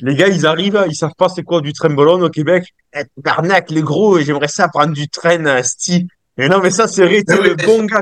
[0.00, 2.74] Les gars, ils arrivent, ils savent pas c'est quoi du trembolone au Québec.
[2.94, 6.08] Eh, Barnac, les gros, j'aimerais ça prendre du train, euh, sti.
[6.36, 8.00] Mais non, mais ça, c'est vrai, t'es le bon gars.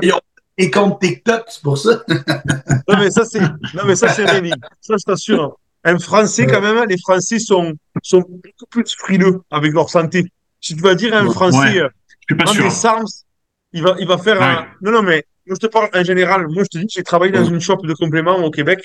[0.57, 2.03] Et, contre TikTok, c'est pour ça.
[2.87, 4.55] Non, mais ça, c'est, non, mais ça, c'est Nick.
[4.81, 5.57] Ça, je t'assure.
[5.83, 7.73] Un Français, quand même, les Français sont,
[8.03, 10.25] sont beaucoup plus frileux avec leur santé.
[10.59, 11.29] Si tu vas dire à un.
[11.29, 11.89] Français, Ouais.
[12.27, 12.71] Je suis pas sûr.
[12.71, 13.07] SARMS,
[13.73, 14.67] il va, il va faire un...
[14.81, 16.47] Non, non, mais moi, je te parle en général.
[16.47, 18.79] Moi, je te dis, j'ai travaillé dans une shop de compléments au Québec.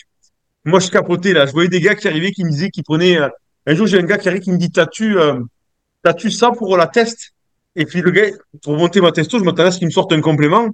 [0.67, 1.47] Moi, je capotais, là.
[1.47, 3.19] Je voyais des gars qui arrivaient, qui me disaient qu'ils prenaient...
[3.19, 3.29] euh,
[3.67, 5.41] Un jour, j'ai un gars qui arrive qui me dit, t'as-tu, euh,
[6.03, 7.33] t'as-tu ça pour la test?
[7.77, 8.31] Et puis, le gars,
[8.63, 10.69] pour monter ma testo, je m'attendais à ce qu'il me sorte un complément.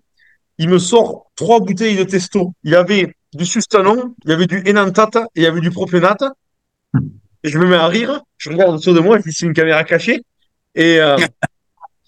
[0.59, 2.53] Il me sort trois bouteilles de testo.
[2.65, 5.71] Il y avait du Sustanon, il y avait du Enantate et il y avait du
[5.71, 6.23] Propionate.
[7.45, 8.21] Et je me mets à rire.
[8.39, 10.23] Je regarde autour de moi, et puis c'est une caméra cachée.
[10.75, 11.17] Et euh,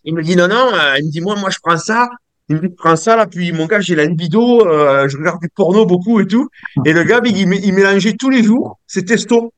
[0.04, 0.72] il me dit non, non.
[0.72, 2.08] euh, il me dit moi, moi, je prends ça.
[2.50, 5.40] Il me dit, prends ça, là, puis mon gars, j'ai la libido, euh, je regarde
[5.40, 6.48] du porno beaucoup et tout.
[6.84, 9.52] Et le gars, il, il mélangeait tous les jours ses testos.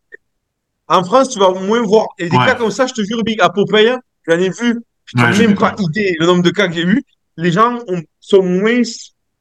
[0.88, 2.07] En France, tu vas moins voir.
[2.18, 2.46] Et des Ouais.
[2.46, 3.96] cas comme ça, je te jure, Big, à Popeye,
[4.29, 4.79] j'en ai vu.
[5.07, 7.03] Je Ouais, n'ai ai même pas idée le nombre de cas que j'ai eu.
[7.37, 8.81] Les gens ont- sont moins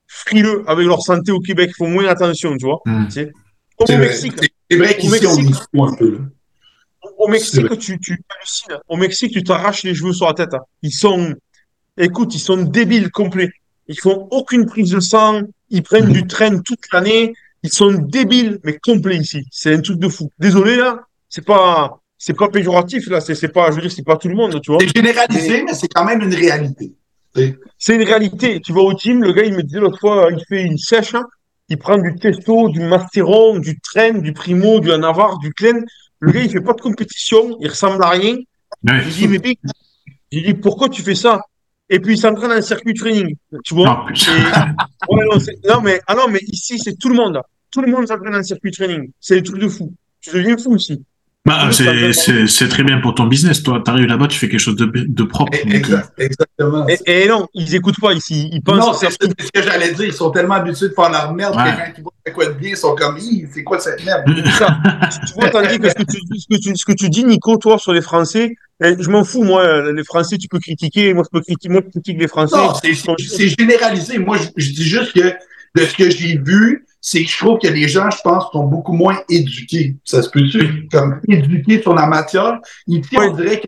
[0.08, 1.70] frileux avec leur santé au Québec.
[1.72, 2.82] Ils font moins attention, tu vois.
[2.86, 3.32] Tu sais.
[3.78, 4.38] Comme au vrai, Mexique.
[4.72, 5.56] vrai Au on Mexique.
[5.56, 6.12] fou un peu.
[6.12, 6.18] Là.
[7.18, 8.78] Au C'est Mexique, tu, tu hallucines.
[8.88, 10.54] Au Mexique, tu t'arraches les cheveux sur la tête.
[10.54, 10.62] hein.
[10.82, 11.34] Ils sont,
[11.98, 13.52] écoute, ils sont débiles complets.
[13.88, 15.42] Ils font aucune prise de sang.
[15.70, 17.34] Ils prennent du train toute l'année.
[17.64, 19.44] Ils sont débiles, mais complets ici.
[19.52, 20.30] C'est un truc de fou.
[20.40, 21.00] Désolé, là.
[21.30, 23.20] C'est pas, c'est pas péjoratif, là.
[23.22, 24.80] C'est, c'est pas, je veux dire, c'est pas tout le monde, tu vois.
[24.82, 26.94] C'est généralisé, mais c'est quand même une réalité.
[27.78, 28.62] C'est- une réalité.
[28.62, 31.16] Tu vas au gym, le gars, il me disait l'autre fois, il fait une sèche,
[31.16, 31.26] hein.
[31.68, 35.84] il prend du testo, du masteron, du train, du primo, du anavar, du clen.
[36.20, 38.36] Le gars, il fait pas de compétition, il ressemble à rien.
[38.84, 39.00] Ouais.
[39.02, 39.58] Je lui dis, mais Big,
[40.32, 41.42] je lui dis, pourquoi tu fais ça?
[41.90, 43.86] Et puis, il s'entraîne dans un circuit training, tu vois.
[43.88, 44.32] Non, putain.
[44.36, 44.42] Et-
[45.14, 47.40] ouais, non, c'est- non, mais, ah non, mais ici, c'est tout le monde.
[47.72, 49.12] Tout le monde s'entraîne dans un circuit training.
[49.20, 49.94] C'est un truc de fou.
[50.22, 51.04] Tu deviens fou ici.
[51.46, 53.62] Bah, c'est, très bien pour ton business.
[53.62, 55.54] Toi, t'arrives là-bas, tu fais quelque chose de, de propre.
[55.54, 56.88] Exact- exactement.
[56.88, 58.50] Et, et non, ils écoutent pas ici.
[58.52, 60.06] Ils pensent Non, que c'est ce que j'allais dire.
[60.06, 61.64] Ils sont tellement habitués de faire leur merde Ouais.
[61.64, 63.20] que quand ils voient quoi de bien, ils sont comme,
[63.54, 64.24] c'est quoi cette merde?
[64.58, 64.78] ça.
[65.28, 67.58] tu vois, tandis que ce que tu, ce que tu, ce que tu dis, Nico,
[67.58, 71.24] toi, sur les Français, eh, je m'en fous, moi, les Français, tu peux critiquer, moi,
[71.26, 72.58] je peux critiquer, moi, je critique les Français.
[72.58, 74.18] Non, c'est c'est généralisé.
[74.18, 75.22] Moi, je, je dis juste que
[75.76, 78.64] de ce que j'ai vu, c'est que je trouve que les gens, je pense, sont
[78.64, 79.96] beaucoup moins éduqués.
[80.04, 80.88] Ça se peut-tu?
[80.92, 82.58] Comme éduqués sur la matière.
[82.88, 83.68] Ici, on dirait que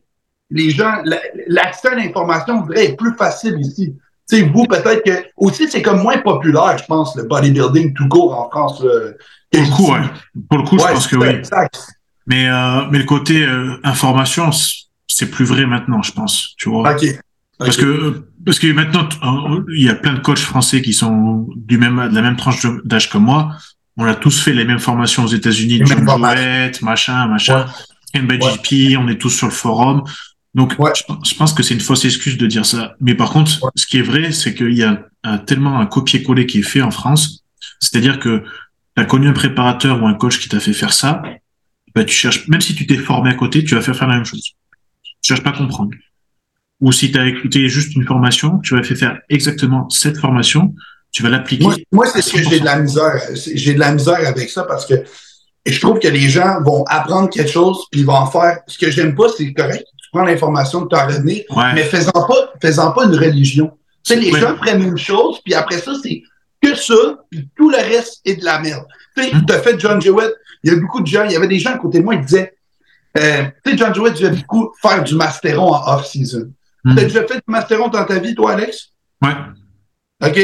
[0.49, 3.93] les gens, la- l'accès à l'information, on dirait, est plus facile ici.
[4.27, 8.07] Tu sais, vous, peut-être que, aussi, c'est comme moins populaire, je pense, le bodybuilding tout
[8.07, 8.79] court en France.
[8.81, 9.15] que
[9.51, 9.99] pour le coup, ouais.
[10.49, 11.27] Pour le coup, je pense que oui.
[11.27, 11.79] exact.
[12.25, 14.49] Mais, euh, mais le côté euh, information,
[15.07, 16.55] c'est plus vrai maintenant, je pense.
[16.57, 16.91] Tu vois.
[16.91, 17.05] OK.
[17.59, 19.07] Parce que parce que maintenant
[19.75, 22.65] il y a plein de coachs français qui sont du même de la même tranche
[22.85, 23.55] d'âge que moi.
[23.97, 26.07] On a tous fait les mêmes formations aux États-Unis, John.
[26.07, 27.65] Jouet, machin, machin.
[28.15, 28.39] Ouais.
[28.39, 30.03] JP, on est tous sur le forum.
[30.55, 30.91] Donc Ouais.
[30.95, 32.95] je, je pense que c'est une fausse excuse de dire ça.
[33.01, 36.45] Mais par contre, ce qui est vrai, c'est qu'il y a un- tellement un copier-coller
[36.45, 37.43] qui est fait en France.
[37.79, 38.43] C'est-à-dire que
[38.95, 41.21] tu as connu un préparateur ou un coach qui t'a fait faire ça,
[41.93, 44.15] bah, tu cherches, même si tu t'es formé à côté, tu vas faire faire la
[44.15, 44.41] même chose.
[45.21, 45.91] Tu cherches pas à comprendre.
[46.79, 50.75] Ou si tu as écouté juste une formation, tu vas faire faire exactement cette formation,
[51.11, 51.63] tu vas l'appliquer.
[51.63, 53.19] Moi, moi c'est ce que j'ai de la misère.
[53.33, 54.93] J'ai de la misère avec ça parce que
[55.65, 58.59] je trouve que les gens vont apprendre quelque chose puis ils vont en faire.
[58.67, 59.85] Ce que j'aime pas, c'est correct.
[60.01, 61.73] Tu prends l'information que tu as Ouais.
[61.73, 63.71] mais faisant pas, faisant pas une religion.
[64.03, 64.39] Tu sais, les Ouais.
[64.39, 66.21] gens prennent une chose, puis après ça, c'est
[66.61, 66.93] que ça,
[67.29, 68.85] puis tout le reste est de la merde.
[69.17, 69.45] Tu sais, Hmm.
[69.63, 70.31] fait John Jewett,
[70.63, 72.15] il y a beaucoup de gens, il y avait des gens à côté de moi
[72.17, 72.53] qui disaient,
[73.17, 76.51] euh, tu sais, John Jewett, tu as beaucoup faire du masteron en off-season.
[76.87, 76.95] Hmm.
[76.95, 78.89] Tu as déjà fait du masteron dans ta vie, toi, Alex?
[79.21, 79.33] Ouais.
[80.23, 80.37] OK.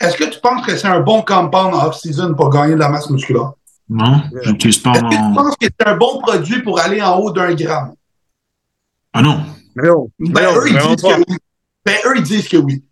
[0.00, 2.88] Est-ce que tu penses que c'est un bon compound en off-season pour gagner de la
[2.88, 3.52] masse musculaire?
[3.88, 7.18] Non, j'utilise pas Est-ce que tu penses que c'est un bon produit pour aller en
[7.18, 7.92] haut d'un gramme?
[9.12, 9.44] Ah non.
[9.76, 10.08] Mais non.
[10.18, 11.36] Ben, non, eux, ils disent que oui.
[11.84, 12.82] Ben, eux, ils disent que oui.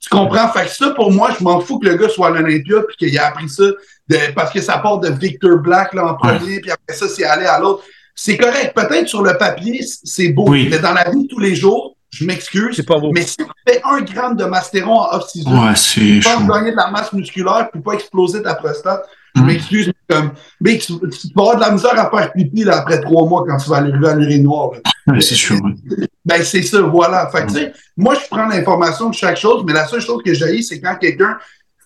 [0.00, 0.48] Tu comprends?
[0.50, 2.96] Fait que ça, pour moi, je m'en fous que le gars soit à l'Olympia puis
[2.96, 3.64] qu'il ait appris ça
[4.08, 7.24] de- parce que ça part de Victor Black là, en premier, puis après ça, c'est
[7.24, 7.82] aller à l'autre.
[8.14, 8.72] C'est correct.
[8.74, 10.48] Peut-être sur le papier, c'est beau.
[10.48, 10.68] Oui.
[10.70, 12.74] Mais dans la vie de tous les jours, je m'excuse.
[12.76, 13.10] C'est pas beau.
[13.12, 16.76] Mais si tu fais un gramme de mastéron en off-season, Ouais, tu penses gagner de
[16.76, 19.02] la masse musculaire puis pas exploser ta prostate,
[19.34, 19.46] je Mhm.
[19.46, 22.78] m'excuse, mais comme, mais tu, tu vas avoir de la misère à faire pipi là,
[22.78, 24.70] après trois mois quand tu vas arriver à l'urinoir.
[25.06, 25.56] Ouais, c'est sûr.
[25.62, 26.06] ouais.
[26.24, 27.28] Ben, c'est ça, voilà.
[27.30, 30.62] Fait que, moi, je prends l'information de chaque chose, mais la seule chose que j'ai,
[30.62, 31.36] c'est quand quelqu'un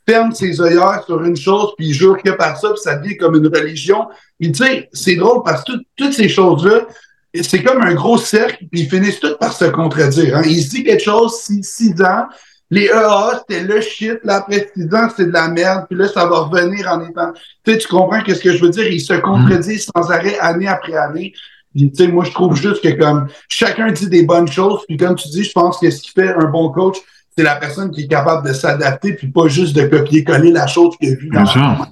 [0.09, 3.17] ferme ses œillères sur une chose, puis il jure que par ça, puis ça devient
[3.17, 4.07] comme une religion.
[4.39, 6.87] Puis, tu sais, c'est drôle parce que tout- toutes ces choses-là,
[7.35, 10.39] c'est comme un gros cercle, puis ils finissent toutes par se contredire.
[10.39, 10.43] Hein.
[10.47, 12.27] Il se dit quelque chose, six, six ans,
[12.71, 16.09] les EA, c'était le shit, là, après six ans, c'est de la merde, puis là,
[16.09, 17.33] ça va revenir en étant...
[17.65, 18.87] Tu sais, tu comprends qu'est-ce que je veux dire?
[18.89, 21.33] Ils se contredisent sans arrêt, année après année.
[21.75, 24.97] Puis, tu sais, moi, je trouve juste que comme chacun dit des bonnes choses, puis
[24.97, 26.97] comme tu dis, je pense que ce qui fait un bon coach,
[27.37, 30.97] c'est la personne qui est capable de s'adapter, puis pas juste de copier-coller la chose
[30.97, 31.87] qu'il a vue dans Bien sûr.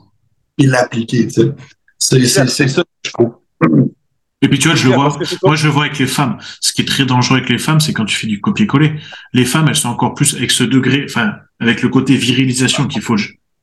[0.58, 1.52] et l'appliquer, tu sais.
[1.98, 3.34] C'est, ça que je trouve.
[4.40, 5.18] Et puis tu vois, je le vois.
[5.42, 6.38] Moi, je le vois avec les femmes.
[6.60, 8.94] Ce qui est très dangereux avec les femmes, c'est quand tu fais du copier-coller.
[9.32, 13.02] Les femmes, elles sont encore plus avec ce degré, enfin, avec le côté virilisation qu'il
[13.02, 13.16] faut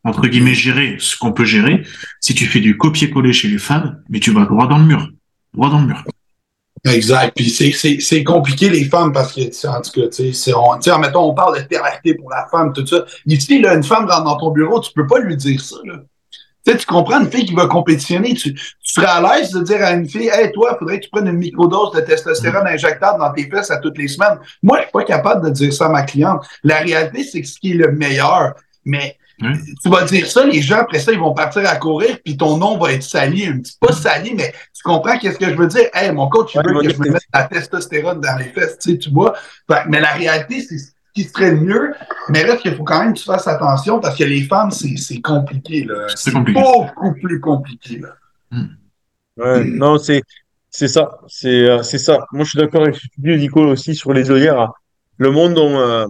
[0.04, 1.84] entre guillemets gérer ce qu'on peut gérer.
[2.20, 5.10] Si tu fais du copier-coller chez les femmes, mais tu vas droit dans le mur,
[5.54, 6.04] droit dans le mur.
[6.84, 7.34] Exact.
[7.36, 11.00] Puis c'est, c'est, c'est compliqué, les femmes, parce que, en tout cas, tu sais, on,
[11.00, 13.06] mettons, on parle de thérapie pour la femme, tout ça.
[13.26, 16.02] Ici, là, une femme rentre dans ton bureau, tu peux pas lui dire ça, là.
[16.66, 19.62] Tu sais, tu comprends, une fille qui va compétitionner, tu, tu serais à l'aise de
[19.62, 23.20] dire à une fille, hey, toi, faudrait que tu prennes une microdose de testostérone injectable
[23.20, 24.40] dans tes fesses à toutes les semaines.
[24.64, 26.44] Moi, je suis pas capable de dire ça à ma cliente.
[26.64, 28.56] La réalité, c'est que ce qui est le meilleur.
[28.84, 29.50] Mais Oui.
[29.84, 32.58] tu vas dire ça, les gens, après ça, ils vont partir à courir, puis ton
[32.58, 35.68] nom va être sali, un petit pas sali, mais tu comprends qu'est-ce que je veux
[35.68, 35.88] dire?
[35.94, 38.46] Hey, mon coach, il Ouais, veut il que je me mette la testostérone dans les
[38.46, 39.34] fesses, tu sais, tu vois.
[39.88, 41.94] Mais la réalité, c'est ce qui serait le mieux,
[42.30, 45.22] mais reste qu'il faut quand même que tu fasses attention parce que les femmes, c'est
[45.22, 46.08] compliqué, là.
[46.16, 48.62] C'est beaucoup plus compliqué, là.
[49.38, 50.22] Ouais, non, c'est
[50.70, 52.26] c'est ça, c'est euh, c'est ça.
[52.34, 54.72] Moi, je suis d'accord avec ce que tu dis, Nicole, aussi sur les œillères.
[55.18, 56.06] Le monde ont, euh,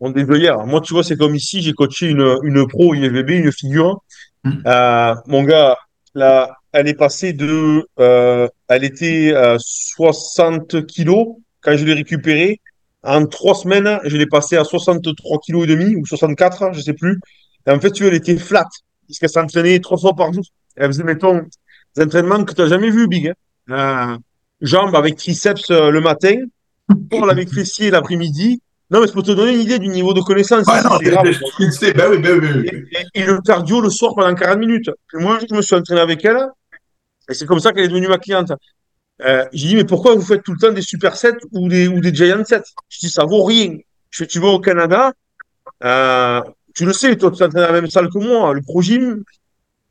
[0.00, 0.66] ont des œillères.
[0.66, 4.02] Moi, tu vois, c'est comme ici, j'ai coaché une, une pro IFBB, une figure.
[4.42, 4.50] Mm.
[4.66, 5.78] Euh, mon gars,
[6.14, 12.60] là, elle est passée de, euh, elle était à 60 kilos quand je l'ai récupérée.
[13.02, 16.92] En trois semaines, je l'ai passée à 63 kilos et demi ou 64, je sais
[16.92, 17.18] plus.
[17.66, 18.66] Et en fait, tu vois, elle était flat
[19.08, 20.44] parce qu'elle s'entraînait trois fois par jour.
[20.76, 21.42] Elle faisait, mettons,
[21.96, 23.32] des entraînements que tu n'as jamais vu, Big.
[23.68, 24.14] Hein.
[24.14, 24.18] Euh,
[24.60, 26.34] jambes avec triceps euh, le matin,
[27.10, 28.60] pôle avec fessier l'après-midi.
[28.90, 30.66] Non, mais c'est pour te donner une idée du niveau de connaissance.
[30.66, 31.30] Ouais, non, grave.
[31.30, 32.68] je- ben ben oui, ben oui.
[32.92, 34.90] Et, et- et le cardio le soir pendant 40 minutes.
[35.14, 36.38] Et moi, je me suis entraîné avec elle.
[37.28, 38.52] Et c'est comme ça qu'elle est devenue ma cliente.
[39.24, 42.00] Euh, j'ai dit, mais pourquoi vous faites tout le temps des supersets ou des, ou
[42.00, 42.62] des giant sets?
[42.88, 43.76] Je dis, ça vaut rien.
[44.10, 45.12] Je fais, tu vas au Canada,
[45.84, 46.40] euh,
[46.74, 48.52] tu le sais, toi, tu t'entraînes dans la même salle que moi.
[48.54, 49.22] Le pro gym,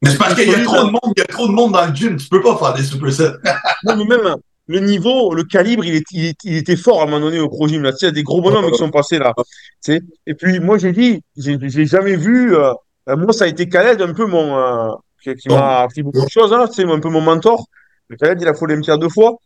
[0.01, 1.73] Mais c'est parce qu'il y a trop de monde, il y a trop de monde
[1.73, 3.33] dans le gym, tu peux pas faire des supersets.
[3.83, 4.35] Non, mais même
[4.67, 7.39] le niveau, le calibre, il, est, il, est- il était fort à un moment donné
[7.39, 7.81] au pro gym.
[7.81, 7.91] Là.
[7.91, 9.33] Tu sais, il y a des gros bonhommes qui sont passés là.
[9.37, 9.43] Tu
[9.81, 10.01] sais.
[10.27, 12.55] Et puis, moi, j'ai dit, j'ai j'ai jamais vu.
[12.55, 12.73] euh,
[13.09, 14.57] euh, moi, ça a été Khaled, un peu mon.
[14.57, 14.89] euh,
[15.23, 16.53] qui qui m'a appris beaucoup de choses.
[16.53, 17.65] Hein, tu sais, un peu mon mentor.
[18.09, 19.37] Le Khaled, il a fait l'Olympia deux fois.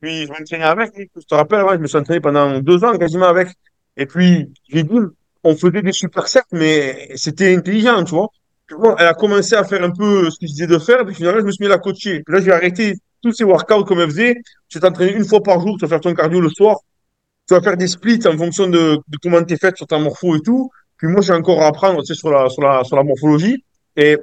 [0.00, 0.92] Puis, je m'entraînais avec.
[0.96, 3.48] Je te rappelle, avant, je me suis entraîné pendant deux ans quasiment avec.
[3.96, 4.98] Et puis, j'ai dit,
[5.44, 8.28] on faisait des supersets, mais c'était intelligent, tu vois.
[8.70, 11.14] Bon, elle a commencé à faire un peu ce que je disais de faire, puis
[11.14, 12.22] finalement, je me suis mis à la coacher.
[12.24, 14.36] Puis là, j'ai arrêté tous ces workouts comme elle faisait.
[14.68, 16.78] Tu t'entraînes une fois par jour, tu vas faire ton cardio le soir.
[17.48, 19.98] Tu vas faire des splits en fonction de, de comment tu es fait sur ta
[19.98, 20.70] morpho et tout.
[20.96, 23.62] Puis moi, j'ai encore à apprendre tu sur, la, sur, la, sur la morphologie.
[23.96, 24.16] Et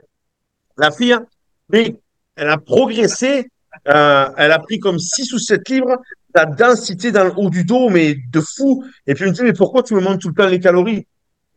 [0.77, 1.25] la fille, hein,
[1.71, 3.45] elle a progressé.
[3.87, 5.97] Euh, elle a pris comme 6 ou 7 livres.
[6.35, 8.83] La densité dans le haut du dos, mais de fou.
[9.07, 11.07] Et puis, elle me dit, mais pourquoi tu me montres tout le temps les calories?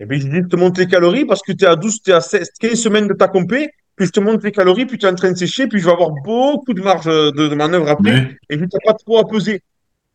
[0.00, 2.02] Et puis, je dis, je te montre les calories parce que tu es à 12,
[2.02, 3.70] tu es à 16, 15 semaines de ta compé.
[3.96, 5.84] Puis, je te montre les calories, puis tu es en train de sécher, puis je
[5.84, 9.28] vais avoir beaucoup de marge de, de manœuvre après et tu n'as pas trop à
[9.28, 9.62] peser.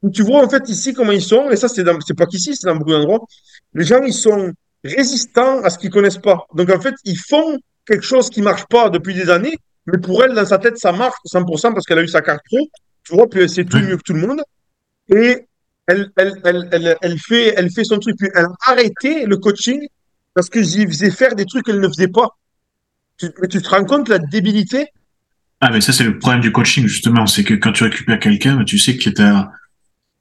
[0.04, 2.68] Donc, tu vois en fait ici comment ils sont, et ça c'est pas qu'ici, c'est
[2.68, 3.26] dans beaucoup d'endroits.
[3.74, 6.46] Les gens ils sont résistants à ce qu'ils connaissent pas.
[6.54, 9.58] Donc en fait ils font quelque chose qui marche pas depuis des années,
[9.88, 12.42] mais pour elle dans sa tête ça marche 100% parce qu'elle a eu sa carte
[12.46, 12.60] pro,
[13.04, 14.42] tu vois, puis elle sait tout mieux que tout le monde.
[15.10, 15.48] Et
[15.88, 18.18] elle, elle, elle, elle, fait, elle fait son truc.
[18.18, 19.80] Puis elle a arrêté le coaching
[20.34, 22.38] parce que j'y faisais faire des trucs qu'elle ne faisait pas.
[23.18, 24.88] Tu, mais tu te rends compte la débilité?
[25.62, 27.26] Ah, mais ça, c'est le problème du coaching, justement.
[27.26, 29.50] C'est que quand tu récupères quelqu'un, bah, tu sais que t'as,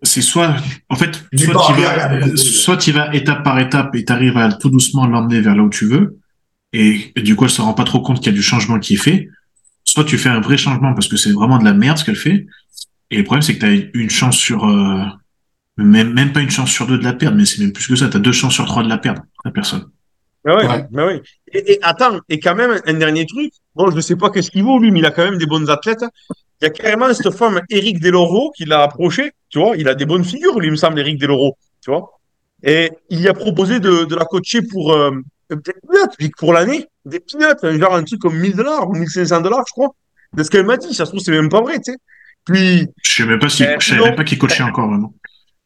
[0.02, 0.57] c'est soit,
[0.88, 4.70] en fait, Du soit tu vas, soit étape par étape et tu arrives à tout
[4.70, 6.18] doucement l'emmener vers là où tu veux.
[6.72, 8.79] Et, et du coup, elle se rend pas trop compte qu'il y a du changement
[8.79, 9.29] qui est fait.
[9.96, 12.16] Soit tu fais un vrai changement parce que c'est vraiment de la merde ce qu'elle
[12.16, 12.44] fait.
[13.11, 15.00] Et le problème, c'est que tu as une chance sur, euh,
[15.78, 17.96] même, même pas une chance sur deux de la perdre, mais c'est même plus que
[17.96, 18.06] ça.
[18.11, 19.87] Tu as deux chances sur trois de la perdre, la personne.
[20.44, 20.85] Mais oui, Ouais.
[20.90, 21.20] mais oui.
[21.50, 23.50] Et, et attends, et quand même, un dernier truc.
[23.74, 25.46] Bon, je ne sais pas qu'est-ce qu'il vaut, lui, mais il a quand même des
[25.46, 26.04] bonnes athlètes.
[26.61, 29.32] Il y a carrément cette femme, Eric Deloro, qui l'a approché.
[29.48, 31.56] Tu vois, il a des bonnes figures, lui, il me semble, Eric Deloro.
[31.82, 32.20] Tu vois.
[32.62, 35.11] Et il lui a proposé de, de la coacher pour euh,
[35.50, 36.87] des peanuts, puis pour l'année.
[37.04, 39.90] Des peanuts, genre un truc comme 1000 dollars ou 1500 dollars, je crois.
[40.35, 41.98] De ce qu'elle m'a dit, ça se trouve, c'est même pas vrai, tu sais.
[42.44, 44.06] Puis, Je sais même pas si, Euh, je savais non.
[44.06, 45.12] même pas qu'il coachait encore, vraiment.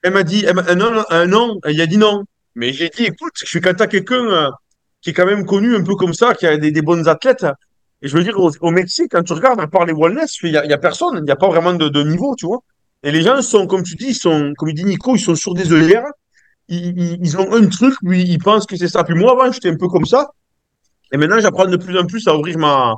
[0.02, 2.24] elle m'a dit, elle m'a- non, un non, il a dit non.
[2.54, 4.50] Mais j'ai dit, écoute, je suis quand t'as quelqu'un euh,
[5.02, 7.44] qui est quand même connu un peu comme ça, qui a des, des bonnes athlètes.
[8.02, 10.52] Et je veux dire, au, au Mexique, quand tu regardes, à part les wellness, il
[10.52, 12.46] y a, il y a personne, il n'y a pas vraiment de, de niveau, tu
[12.46, 12.60] vois.
[13.02, 15.34] Et les gens sont, comme tu dis, ils sont, comme il dit Nico, ils sont
[15.34, 16.04] sur des œillères.
[16.70, 19.02] Ils, ont un truc, puis ils pensent que c'est ça.
[19.02, 20.30] Puis moi, avant, j'étais un peu comme ça.
[21.12, 22.94] Et maintenant, j'apprends de plus en plus à ouvrir ma.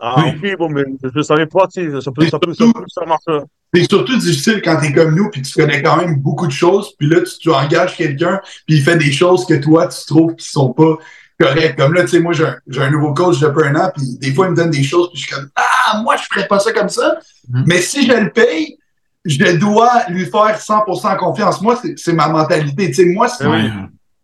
[0.00, 0.50] Ah, Oui.
[0.50, 2.84] ok, bon, mais je ne savais pas, tu sais, ça peut, ça peut, ça peut,
[2.88, 3.44] ça marche.
[3.72, 6.94] C'est surtout difficile quand t'es comme nous, puis tu connais quand même beaucoup de choses,
[6.98, 10.34] puis là, tu, tu engages quelqu'un, puis il fait des choses que toi, tu trouves
[10.34, 10.98] qui sont pas
[11.38, 11.78] correctes.
[11.78, 14.46] Comme là, tu sais, moi, j'ai un, nouveau coach depuis un an, puis des fois,
[14.46, 16.72] il me donne des choses, puis je suis comme, ah, moi, je ferais pas ça
[16.72, 17.18] comme ça.
[17.48, 17.64] Mhm.
[17.66, 18.78] Mais si je le paye,
[19.26, 21.60] je dois lui faire 100% confiance.
[21.60, 22.88] Moi, c'est ma mentalité.
[22.88, 23.50] Tu sais, moi, si Oui.
[23.50, 23.62] Ouais.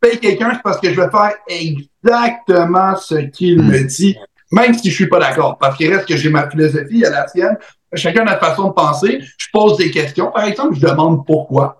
[0.02, 4.16] je paye quelqu'un, c'est parce que je vais faire exactement ce qu'il me dit,
[4.50, 5.58] même si je suis pas d'accord.
[5.58, 7.56] Parce qu'il reste que j'ai ma philosophie, à la sienne.
[7.94, 9.20] Chacun a notre façon de penser.
[9.36, 10.30] Je pose des questions.
[10.30, 11.78] Par exemple, je demande pourquoi,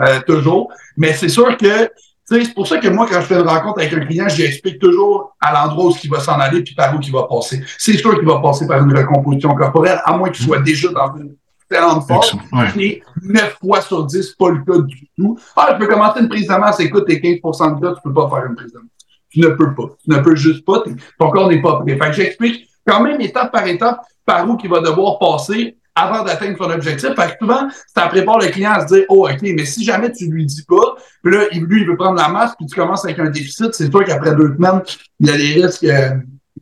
[0.00, 0.72] euh, toujours.
[0.96, 1.90] Mais c'est sûr que, tu
[2.26, 4.80] sais, c'est pour ça que moi, quand je fais une rencontre avec un client, j'explique
[4.80, 7.62] toujours à l'endroit où il va s'en aller puis par où il va passer.
[7.78, 11.14] C'est sûr qu'il va passer par une recomposition corporelle, à moins qu'il soit déjà dans
[11.16, 11.36] une
[11.72, 12.40] excellente forme.
[12.42, 12.80] Excellent.
[12.80, 15.38] Et 9 fois sur 10, pas le cas du tout.
[15.56, 18.14] Ah, je peux commencer une prise de masse, écoute, t'es 15% de gars, tu peux
[18.14, 18.88] pas faire une prise de masse.
[19.30, 19.84] Tu ne peux pas.
[20.04, 20.82] Tu ne peux juste pas.
[21.18, 21.96] Ton corps n'est pas prêt.
[21.96, 26.22] Fait que j'explique quand même étape par étape par où il va devoir passer avant
[26.22, 27.10] d'atteindre son objectif.
[27.14, 30.10] Fait que souvent, ça prépare le client à se dire, oh, OK, mais si jamais
[30.12, 33.04] tu lui dis pas, puis là, lui, il veut prendre la masse, puis tu commences
[33.04, 34.82] avec un déficit, c'est sûr qu'après deux semaines,
[35.20, 36.10] il y a des risques euh,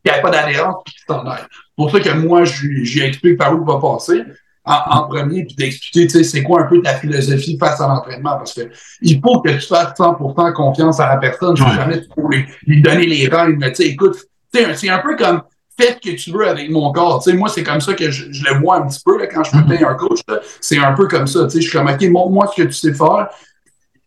[0.05, 1.43] qu'il n'y ait pas d'adhérence, puis qu'il s'en aille.
[1.51, 4.23] C'est pour ça que moi, j'y explique par où il va passer
[4.65, 7.89] en, en premier, puis d'expliquer, tu sais, c'est quoi un peu ta philosophie face à
[7.89, 8.63] l'entraînement, parce que
[9.01, 11.75] il faut que tu fasses 100% confiance à la personne, si Ouais.
[11.75, 14.17] jamais tu lui, lui donner les règles, mais tu sais, écoute,
[14.53, 15.43] c'est un peu comme,
[15.79, 18.11] fais ce que tu veux avec mon corps, tu sais, moi, c'est comme ça que
[18.11, 20.21] je, je le vois un petit peu, là, quand je me paye un coach,
[20.61, 22.75] c'est un peu comme ça, tu sais, je suis comme, OK, montre-moi ce que tu
[22.75, 23.29] sais faire,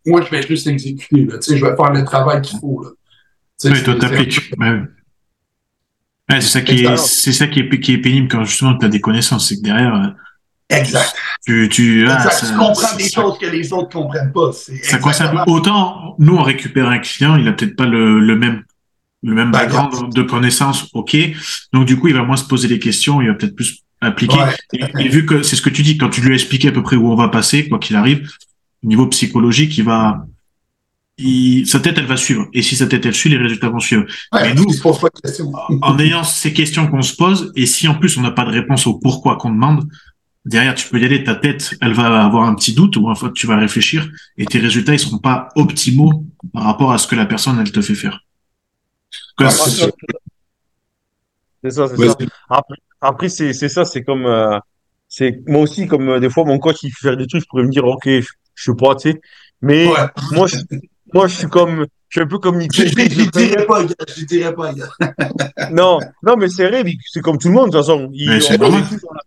[0.06, 2.82] moi, je vais juste l'exécuter, là, tu sais, je vais faire le travail qu'il faut,
[2.82, 2.90] là.
[3.64, 4.40] Oui, toi, t'appliques.
[6.40, 9.00] ça qui est, c'est ça qui est, qui est pénible quand justement tu as des
[9.00, 10.08] connaissances, c'est que derrière, euh,
[10.80, 11.14] Exact.
[11.46, 12.46] tu, tu, ah, exact.
[12.46, 14.50] tu comprends des choses que les autres comprennent pas.
[14.52, 18.62] C'est exactement- autant nous on récupère un client, il a peut-être pas le, le même
[19.22, 19.90] le même Background.
[19.90, 21.16] background de connaissances, ok.
[21.72, 24.36] Donc du coup il va moins se poser des questions, il va peut-être plus appliquer.
[24.36, 24.54] Ouais.
[24.74, 26.72] Et, et vu que c'est ce que tu dis, quand tu lui as expliqué à
[26.72, 28.28] peu près où on va passer, quoi qu'il arrive,
[28.84, 30.26] au niveau psychologique, il va,
[31.16, 32.48] il, sa tête elle va suivre.
[32.52, 34.04] Et si sa tête elle suit, les résultats vont suivre.
[34.32, 34.66] Ouais, Mais nous-.
[35.80, 38.50] En ayant ces questions qu'on se pose, et si en plus on n'a pas de
[38.50, 39.88] réponse au pourquoi qu'on demande,
[40.44, 43.14] derrière tu peux y aller, ta tête elle va avoir un petit doute ou en
[43.14, 47.06] fait tu vas réfléchir et tes résultats ils seront pas optimaux par rapport à ce
[47.06, 48.20] que la personne elle te fait faire.
[49.40, 49.50] Ça,
[51.62, 52.16] c'est ça, c'est ça.
[52.50, 54.58] Après, après c'est ça, c'est comme euh,
[55.08, 57.46] c'est moi aussi comme euh, des fois mon coach il fait faire des trucs, je
[57.48, 58.20] pourrais me dire ok, je,
[58.54, 59.20] je sais pas, tu sais.
[59.62, 59.94] Mais Ouais.
[60.32, 60.56] moi je
[61.12, 62.60] moi je suis comme je suis un peu comme.
[62.60, 63.94] Je je- dirais pas, gars.
[64.16, 64.88] Je dirais pas, gars.
[65.72, 68.08] Non, non, mais c'est vrai, c'est comme tout le monde de toute façon.
[68.12, 68.82] Il- Mais c'est on, on normal.
[68.84, 69.20] est tous- on a-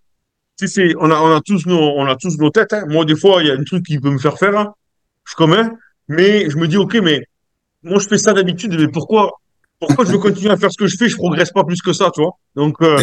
[0.65, 2.73] c'est- on a, on a tous nos, on a tous nos têtes.
[2.73, 2.85] Hein.
[2.87, 4.57] Moi, des fois, il y a un truc qui peut me faire faire.
[4.57, 4.73] hein.
[5.25, 5.71] Je suis comme un,
[6.07, 7.21] mais je me dis, ok, mais
[7.83, 9.33] moi, je fais ça d'habitude, mais pourquoi,
[9.79, 11.93] pourquoi je veux continuer à faire ce que je fais, je progresse pas plus que
[11.93, 12.31] ça, tu vois.
[12.55, 12.97] Donc, euh,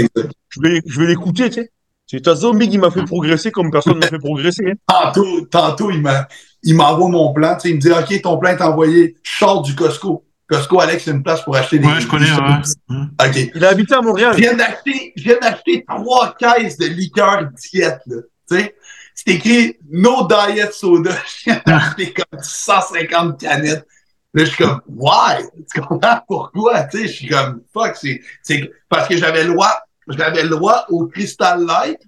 [0.48, 1.70] je vais, je vais l'écouter, tu sais.
[2.06, 4.64] C'est ta zombie qui m'a fait progresser comme personne m'a fait progresser.
[4.70, 4.74] hein.
[5.12, 6.28] Tantôt, tantôt, il m'a,
[6.62, 7.54] il m'envoie mon plan.
[7.54, 9.16] Tu sais, il me dit, OK, ton plan est envoyé.
[9.22, 10.22] Je sors du Costco.
[10.48, 11.86] Costco, Alex, c'est une place pour acheter des.
[11.86, 12.98] Ouais, je connais, ouais.
[13.26, 13.50] OK.
[13.54, 14.32] Il a habité à Montréal.
[14.34, 18.16] Je viens d'acheter, je viens d'acheter trois caisses de liqueur diète, là.
[18.48, 18.76] Tu sais,
[19.14, 21.12] c'est écrit No Diet Soda.
[21.38, 23.86] Je viens d'acheter comme 150 canettes.
[24.34, 25.44] Là, je suis comme, why?
[25.72, 26.82] Tu comprends pourquoi?
[26.84, 29.72] Tu sais, je suis comme, fuck, c'est, c'est parce que j'avais le droit,
[30.08, 32.00] j'avais le droit au Crystal Light,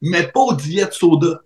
[0.00, 1.42] mais pas au Diet Soda.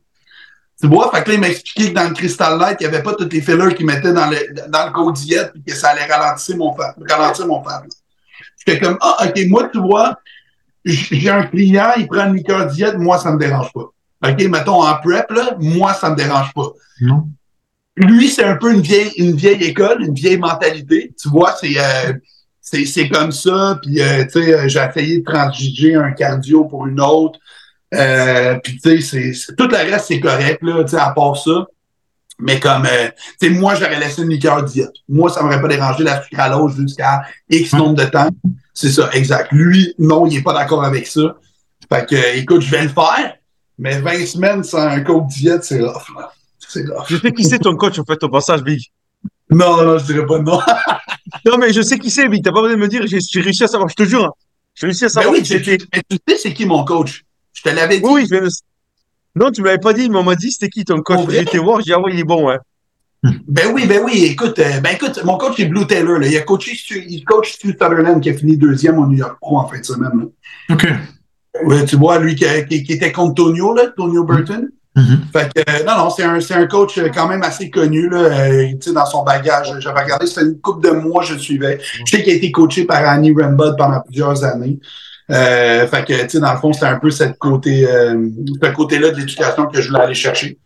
[0.81, 1.11] Tu vois?
[1.13, 3.15] Fait que là, il m'a expliqué que dans le Crystal Light, il n'y avait pas
[3.15, 4.37] tous les fillers qu'ils mettaient dans le,
[4.69, 7.83] dans le Go Diet, puis que ça allait ralentir mon fat, ralentir mon fat.
[8.59, 10.19] J'étais comme, ah, ok, moi, tu vois,
[10.85, 13.91] j'ai un client, il prend une liqueur diète, moi, ça me dérange pas.
[14.31, 16.73] OK, mettons en prep, là, moi, ça me dérange pas.
[17.97, 21.13] Lui, c'est un peu une vieille, une vieille école, une vieille mentalité.
[21.21, 22.13] Tu vois, c'est euh,
[22.61, 23.79] c'est c'est comme ça.
[23.83, 27.41] Puis, euh, tu sais, euh, j'ai essayé de transiger un cardio pour une autre.
[27.95, 31.67] Euh, puis, tu sais, tout le reste, c'est correct, là, tu sais, à part ça.
[32.41, 33.09] Mais comme, euh,
[33.41, 34.93] tu sais, moi, j'aurais laissé une liqueur diète.
[35.09, 38.29] Moi, ça m'aurait pas dérangé la sucralose jusqu'à X nombre de temps.
[38.75, 39.49] C'est ça, exact.
[39.51, 41.37] Lui, non, il est pas d'accord avec ça.
[41.93, 43.35] Fait que, euh, écoute, je vais le faire,
[43.79, 46.31] mais 20 semaines sans un coke diète, c'est rough, là.
[46.59, 47.07] C'est rough.
[47.09, 48.81] Je sais qui c'est ton coach, en fait, au passage, Big.
[49.51, 50.61] Non, non, je dirais pas non.
[51.45, 52.45] Non, mais je sais qui c'est, Big.
[52.45, 53.03] T'as pas besoin de me dire.
[53.07, 53.89] J'ai réussi à savoir.
[53.89, 54.25] Je te jure.
[54.25, 54.33] hein.
[54.75, 55.79] J'ai réussi à Ben savoir oui, qui c'était.
[55.95, 57.25] mais tu sais c'est qui mon coach?
[57.59, 58.05] Je te l'avais dit.
[58.07, 58.51] Oui, oui, je viens de...
[59.35, 61.21] Non, tu me l'avais pas dit, mais on m'a dit c'était qui ton coach?
[61.31, 62.59] J'ai été voir, j'ai dit ah ouais, il est bon, ouais.
[63.49, 66.27] Ben oui, ben oui, écoute, euh, ben écoute, mon coach c'est Blue Taylor, là.
[66.29, 69.39] Il a coaché, Stu- il coach Stu Sutherland qui a fini deuxième au New York
[69.41, 70.75] Pro en fin de semaine, là.
[70.75, 70.87] Ok.
[71.65, 74.69] Ouais, tu vois, lui qui, qui, qui était contre Tonio, là, Tonio Burton.
[74.95, 75.21] Mhm.
[75.33, 78.09] Fait que, euh, non, non, c'est un, c'est un coach euh, quand même assez connu,
[78.09, 79.73] là, euh, tu sais, dans son bagage.
[79.81, 81.81] J'avais regardé, c'était une couple de mois, je le suivais.
[82.05, 84.79] Je sais qu'il a été coaché par Annie Rambod pendant plusieurs années.
[85.31, 88.29] Euh, fait que, tu sais, dans le fond, c'était un peu cette côté, euh,
[88.63, 90.59] ce côté-là de l'éducation que je voulais aller chercher.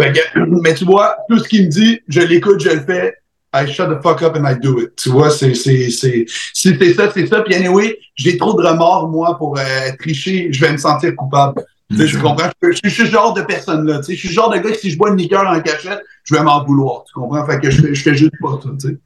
[0.00, 3.14] Fait que, mais tu vois, tout ce qu'il me dit, je l'écoute, je le fais.
[3.52, 4.94] I shut the fuck up and I do it.
[4.96, 7.40] Tu vois, c'est, c'est, c'est, si c'est ça, c'est ça.
[7.42, 9.62] Puis anyway, j'ai trop de remords, moi, pour euh,
[9.98, 10.52] tricher.
[10.52, 11.60] Je vais me sentir coupable.
[11.90, 12.48] Tu sais, tu comprends?
[12.62, 13.98] Je, je, je suis ce genre de personne-là.
[13.98, 15.60] Tu sais, je suis le genre de gars que si je bois une liqueur en
[15.60, 17.02] cachette, je vais m'en vouloir.
[17.04, 17.44] Tu comprends?
[17.44, 18.98] Fait que je fais, je fais juste pas ça, tu sais.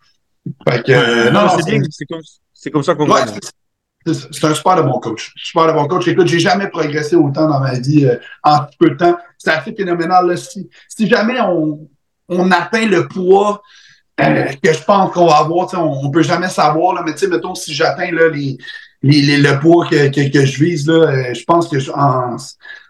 [0.68, 2.20] Fait que, euh, non, non, c'est bien, c'est comme,
[2.52, 3.22] c'est comme ça qu'on Ouais.
[4.12, 5.32] C'est- un super de bon coach.
[5.36, 6.07] Super de bon coach.
[6.09, 9.16] Écoute, j'ai jamais progressé autant dans ma vie euh, en peu de temps.
[9.38, 10.26] C'est assez phénoménal.
[10.26, 10.36] Là.
[10.36, 11.88] Si, si jamais on,
[12.28, 13.62] on atteint le poids
[14.20, 17.20] euh, que je pense qu'on va avoir, on, on peut jamais savoir, là, mais tu
[17.20, 18.57] sais, mettons, si j'atteins les,
[19.02, 22.36] les, les- le poids que, que, que je vise, là, euh, je pense que en,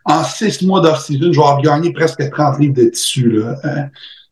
[0.04, 3.82] en six mois d'off-season, je vais avoir gagné presque 30 livres de tissu, là, euh,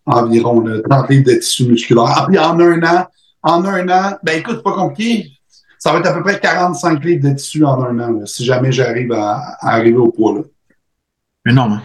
[0.05, 2.27] environ, là, 30 livres de tissu musculaire.
[2.29, 3.07] Puis en un an,
[3.43, 5.31] en un an, ben écoute, c'est pas compliqué.
[5.83, 8.45] Ça va être à peu près 45 livres de tissu en un an, là, si
[8.45, 10.35] jamais j'arrive à, à arriver au poids.
[10.37, 10.43] Là.
[11.51, 11.73] Énorme.
[11.73, 11.83] hein?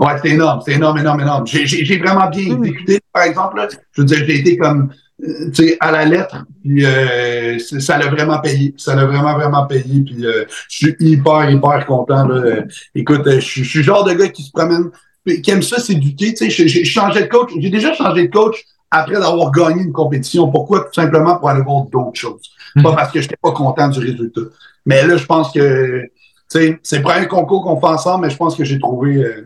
[0.00, 1.46] Ouais, c'est énorme, c'est énorme, énorme, énorme.
[1.46, 2.64] J'ai, vraiment bien Mm.
[2.64, 3.58] exécuté, par exemple.
[3.58, 4.90] Là, je veux dire, j'ai été comme,
[5.22, 8.72] euh, tu sais, à la lettre, puis euh, ça l'a vraiment payé.
[8.78, 12.26] Ça l'a vraiment, vraiment payé, puis euh, je suis hyper, hyper content.
[12.28, 12.62] Là.
[12.94, 14.90] Écoute, je suis je suis le genre de gars qui se promène,
[15.26, 16.30] puis qui aime ça s'éduquer.
[16.32, 17.50] Tu sais, j'ai, j'ai changé de coach.
[17.60, 20.50] J'ai déjà changé de coach après d'avoir gagné une compétition.
[20.50, 20.84] Pourquoi?
[20.84, 22.40] Tout simplement pour aller voir d'autres choses.
[22.82, 22.96] Pas Mhm.
[22.96, 24.40] parce que je n'étais pas content du résultat.
[24.86, 26.08] Mais là, je pense que, tu
[26.48, 29.16] sais, c'est le premier concours qu'on fait ensemble, mais je pense que j'ai trouvé...
[29.16, 29.44] euh,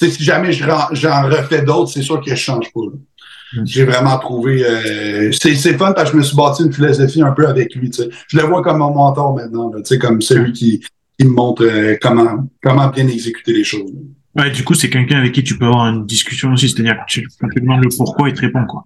[0.00, 2.80] tu sais, si jamais j'en refais d'autres, c'est sûr que je change pas.
[3.54, 3.64] Mm.
[3.66, 4.64] J'ai vraiment trouvé.
[4.64, 7.74] euh, c'est c'est fun parce que je me suis bâti une philosophie un peu avec
[7.74, 7.90] lui.
[7.90, 8.08] tu sais.
[8.28, 10.80] Je le vois comme mon mentor maintenant, là, tu sais, comme celui qui,
[11.18, 13.90] qui me montre euh, comment, comment bien exécuter les choses.
[14.34, 17.12] Ouais, du coup, c'est quelqu'un avec qui tu peux avoir une discussion aussi, c'est-à-dire que
[17.12, 18.84] tu quand tu lui demandes le pourquoi, il te répond, quoi.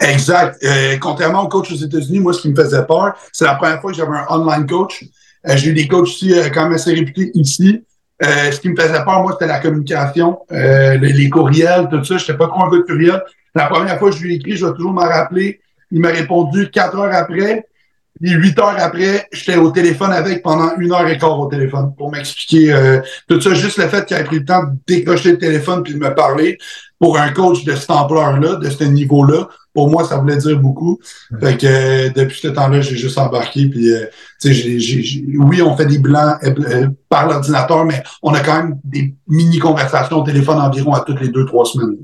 [0.00, 0.62] Exact.
[0.64, 3.80] Euh, contrairement au coach aux États-Unis, moi, ce qui me faisait peur, c'est la première
[3.80, 5.04] fois que j'avais un online coach.
[5.48, 7.82] Euh, J'ai eu des coachs aussi euh, quand même assez réputés ici.
[8.22, 12.04] Euh, ce qui me faisait peur, moi, c'était la communication, euh, les, les courriels, tout
[12.04, 12.16] ça.
[12.18, 13.22] Je n'étais pas trop un gars de courriel.
[13.54, 15.60] La première fois que je lui ai écrit, je vais toujours m'en rappeler.
[15.90, 17.66] Il m'a répondu quatre heures après.
[18.20, 21.94] Puis huit heures après, j'étais au téléphone avec pendant une heure et quart au téléphone
[21.96, 23.54] pour m'expliquer euh, tout ça.
[23.54, 26.14] Juste le fait qu'il ait pris le temps de décrocher le téléphone puis de me
[26.14, 26.58] parler
[26.98, 30.98] pour un coach de cette ampleur-là, de ce niveau-là, pour moi, ça voulait dire beaucoup.
[31.40, 33.68] Fait que euh, depuis ce temps-là, j'ai juste embarqué.
[33.68, 34.06] Puis, euh,
[34.40, 38.78] tu sais, oui, on fait des blancs euh, par l'ordinateur, mais on a quand même
[38.84, 41.96] des mini-conversations au téléphone environ à toutes les deux, trois semaines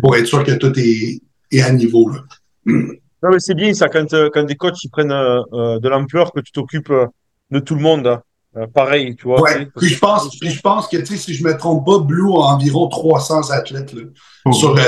[0.00, 1.20] pour être sûr que tout est,
[1.50, 2.10] est à niveau.
[2.10, 2.20] Là.
[3.20, 6.52] Non, mais c'est bien ça quand, quand des coachs ils prennent de l'ampleur que tu
[6.52, 6.92] t'occupes
[7.50, 8.06] de tout le monde.
[8.06, 8.22] hein.
[8.56, 9.40] Euh, pareil, tu vois.
[9.42, 9.68] Ouais.
[9.76, 12.86] Puis je pense, puis je pense que, si je me trompe pas, Blue a environ
[12.86, 14.02] 300 athlètes là,
[14.46, 14.52] Oh.
[14.52, 14.82] sur le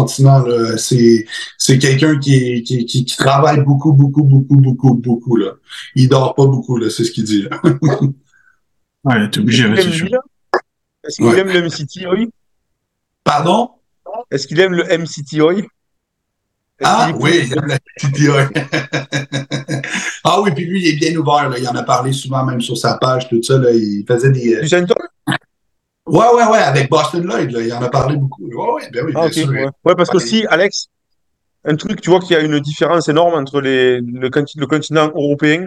[0.00, 0.40] continent.
[0.46, 0.76] là.
[0.76, 1.26] C'est,
[1.58, 5.36] c'est quelqu'un qui, qui, qui, qui travaille beaucoup, beaucoup, beaucoup, beaucoup, beaucoup.
[5.36, 5.52] Là.
[5.94, 7.42] Il dort pas beaucoup, là, c'est ce qu'il dit.
[7.42, 7.60] Là.
[9.04, 10.04] Ouais, t'es obligé, Est-ce qu'il c'est aime sûr.
[10.06, 10.20] lui, là
[11.04, 11.38] Est-ce qu'il Ouais.
[11.38, 12.28] aime le MCTOI
[13.22, 13.70] Pardon?
[14.32, 15.62] Est-ce qu'il aime le MCTOI
[16.82, 18.28] Ah qu'il est- oui, le PTI.
[20.24, 21.48] ah oui, puis lui, il est bien ouvert.
[21.48, 21.56] Là.
[21.58, 23.58] Il en a parlé souvent, même sur sa page, tout ça.
[23.58, 23.70] Là.
[23.72, 24.60] Il faisait des.
[24.60, 24.96] Du Centol
[26.06, 27.50] Ouais, ouais, ouais, avec Boston Lloyd.
[27.50, 27.60] Là.
[27.62, 28.44] Il en a parlé beaucoup.
[28.44, 29.32] Ouais, ouais, ben oui, Ah, bien ok.
[29.34, 29.48] sûr.
[29.48, 29.66] Ouais.
[29.84, 30.86] Ouais, parce que si, Alex,
[31.64, 34.66] un truc, tu vois qu'il y a une différence énorme entre les, le, conti- le
[34.66, 35.66] continent européen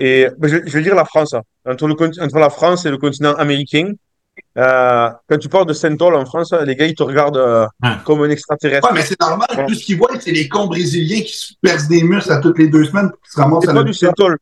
[0.00, 1.42] et, ben, je, je vais dire la France, hein.
[1.66, 3.92] entre, le, conti- entre la France et le continent américain.
[4.58, 7.90] Euh, quand tu parles de Saint-Paul en France, les gars, ils te regardent euh, Ouais.
[8.04, 8.88] comme un extraterrestre.
[8.88, 9.46] Ouais, mais c'est normal.
[9.56, 9.66] Ouais.
[9.66, 12.58] Tout ce qu'ils voient, c'est les cons brésiliens qui se percent des muscles à toutes
[12.58, 13.70] les deux semaines pour qu'ils se ramassent C'est
[14.06, 14.36] à pas du.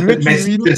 [0.00, 0.74] Ils mettent huile.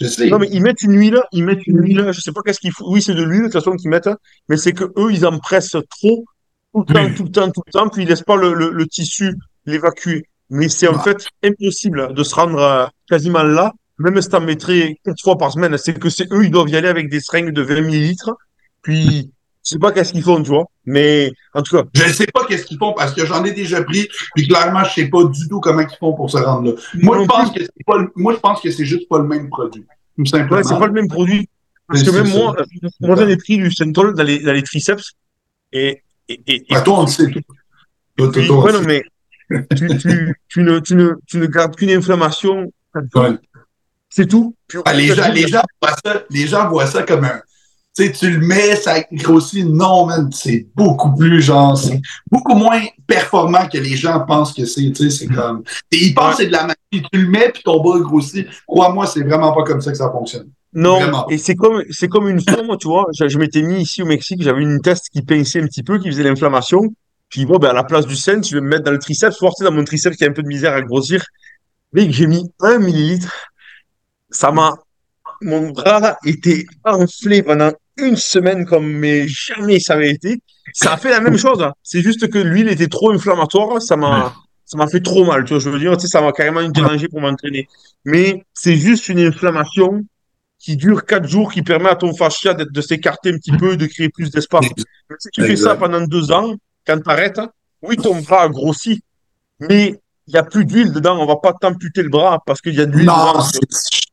[0.00, 0.28] Je sais.
[0.28, 2.72] Non, mais ils mettent une huile, ils mettent une huile, je sais pas qu'est-ce qu'ils
[2.72, 2.86] font.
[2.90, 4.08] Oui, c'est de l'huile, de toute façon, qu'ils mettent,
[4.48, 6.24] mais c'est que eux, ils en pressent trop,
[6.74, 8.70] tout le temps, tout le temps, tout le temps, puis ils laissent pas le, le,
[8.70, 9.34] le tissu
[9.66, 10.24] l'évacuer.
[10.50, 11.02] Mais c'est en Ah.
[11.02, 15.52] fait impossible de se rendre euh, quasiment là, même si t'en mettrais quatre fois par
[15.52, 15.76] semaine.
[15.78, 18.32] C'est que c'est eux, ils doivent y aller avec des seringues de 20 millilitres,
[18.82, 19.30] puis
[19.64, 20.64] sais pas qu'est-ce qu'ils font, tu vois.
[20.84, 23.52] Mais en tout cas, Je ne sais pas qu'est-ce qu'ils font parce que j'en ai
[23.52, 26.70] déjà pris, puis clairement, je sais pas du tout comment ils font pour se rendre
[26.72, 26.80] là.
[26.94, 29.24] Moi, je pense que c'est pas, le- moi, je pense que c'est juste pas le
[29.24, 29.84] même produit.
[30.16, 30.56] Tout simplement.
[30.56, 31.48] Ouais, c'est pas le même produit.
[31.88, 32.62] Parce que même moi, ça.
[32.62, 35.12] euh, moi j'en ai pris du Centol dans les, dans les triceps.
[35.72, 37.30] Et, et, et, et Ouais, toi, on le sait.
[38.16, 39.02] Toi, ouais, non, mais
[39.76, 42.72] tu, tu, tu, ne, tu, ne, tu ne gardes qu'une inflammation.
[43.14, 43.30] Ouais.
[44.08, 44.54] C'est tout.
[44.68, 47.40] Puis, Ah, les, gens, les, gens voient ça, les gens voient ça comme un,
[47.94, 49.64] sais, tu le mets, ça grossit.
[49.66, 54.64] Non, man, c'est beaucoup plus genre, c'est beaucoup moins performant que les gens pensent que
[54.64, 54.90] c'est.
[54.92, 55.62] Tu sais, c'est comme.
[55.92, 57.06] Et ils pensent que c'est de la magie.
[57.12, 58.46] Tu le mets, puis ton bras grossit.
[58.66, 60.50] Crois-moi, c'est vraiment pas comme ça que ça fonctionne.
[60.72, 61.28] Non, Vraiment.
[61.28, 64.06] et c'est comme, c'est comme une moi, tu vois, je, je m'étais mis ici au
[64.06, 66.80] Mexique, j'avais une test qui pinçait un petit peu, qui faisait l'inflammation.
[67.28, 69.38] Puis bon, ben, à la place du sein, tu veux me mettre dans le triceps,
[69.38, 71.24] forcer dans mon triceps qui a un peu de misère à grossir.
[71.92, 73.32] Mec, j'ai mis un millilitre.
[74.30, 74.74] Ça m'a,
[75.42, 80.40] mon bras était enflé pendant une semaine comme mais jamais ça avait été.
[80.72, 81.62] Ça a fait la même chose.
[81.62, 81.72] hein.
[81.82, 83.80] C'est juste que l'huile était trop inflammatoire.
[83.82, 84.30] Ça m'a, Ouais.
[84.64, 85.44] ça m'a fait trop mal.
[85.44, 87.68] Tu vois, je veux dire, tu sais, ça m'a carrément dérangé pour m'entraîner.
[88.04, 90.00] Mais c'est juste une inflammation
[90.58, 93.86] qui dure quatre jours, qui permet à ton fascia de s'écarter un petit peu, de
[93.86, 94.64] créer plus d'espace.
[95.18, 96.54] Si tu fais ça pendant deux ans,
[96.86, 97.38] quand tu arrêtes,
[97.82, 99.02] oui, ton bras a grossi,
[99.60, 101.18] mais il n'y a plus d'huile dedans.
[101.20, 103.44] On va pas t'amputer le bras parce qu'il y a de l'huile Non, dedans.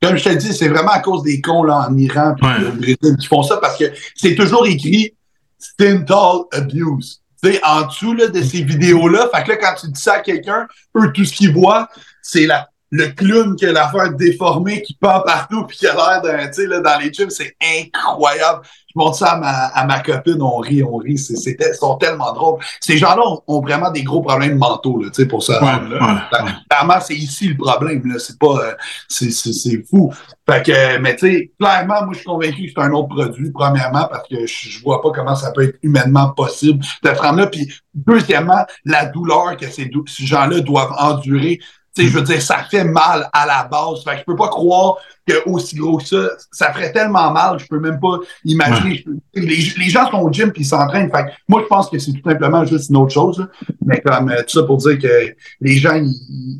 [0.01, 2.67] Comme je te dis, c'est vraiment à cause des cons là, en Iran puis Ouais.
[2.67, 3.85] au Brésil qui font ça parce que
[4.15, 5.13] c'est toujours écrit
[5.59, 7.21] Stintal Abuse.
[7.43, 10.13] Tu sais, en dessous là, de ces vidéos-là, fait que là, quand tu dis ça
[10.13, 11.87] à quelqu'un, eux, tout ce qu'ils voient,
[12.21, 16.21] c'est la, le clown qui a l'affaire déformée, qui pend partout, puis qui a l'air
[16.21, 18.61] d'un, tu sais, là, dans les gyms, c'est incroyable.
[18.93, 22.33] Je montre ça à ma, à ma copine, on rit, on rit, c'est, sont tellement
[22.33, 22.59] drôles.
[22.81, 25.63] Ces gens-là ont, ont vraiment des gros problèmes mentaux, là, tu sais, pour ça.
[25.63, 26.05] Ouais, là.
[26.33, 26.51] ouais, ouais.
[26.69, 28.19] Clairement, c'est ici le problème, là.
[28.19, 28.73] C'est pas, euh,
[29.07, 30.13] c'est, c'est, c'est fou.
[30.49, 33.51] Fait que, mais tu sais, clairement, moi, je suis convaincu que c'est un autre produit,
[33.51, 37.39] premièrement, parce que je, vois pas comment ça peut être humainement possible de te rendre
[37.39, 37.47] là.
[37.47, 41.59] Puis, deuxièmement, la douleur que ces, ces gens-là doivent endurer.
[41.93, 44.03] Tu sais, je veux dire, ça fait mal à la base.
[44.05, 44.95] Fait que je peux pas croire
[45.27, 48.95] que aussi gros que ça, ça ferait tellement mal, je peux même pas imaginer.
[48.95, 51.11] Je peux- les, les gens sont au gym puis ils s'entraînent.
[51.11, 53.39] Fait que moi, je pense que c'est tout simplement juste une autre chose.
[53.39, 53.47] là.
[53.85, 56.13] Mais comme euh, tout ça pour dire que les gens, ils,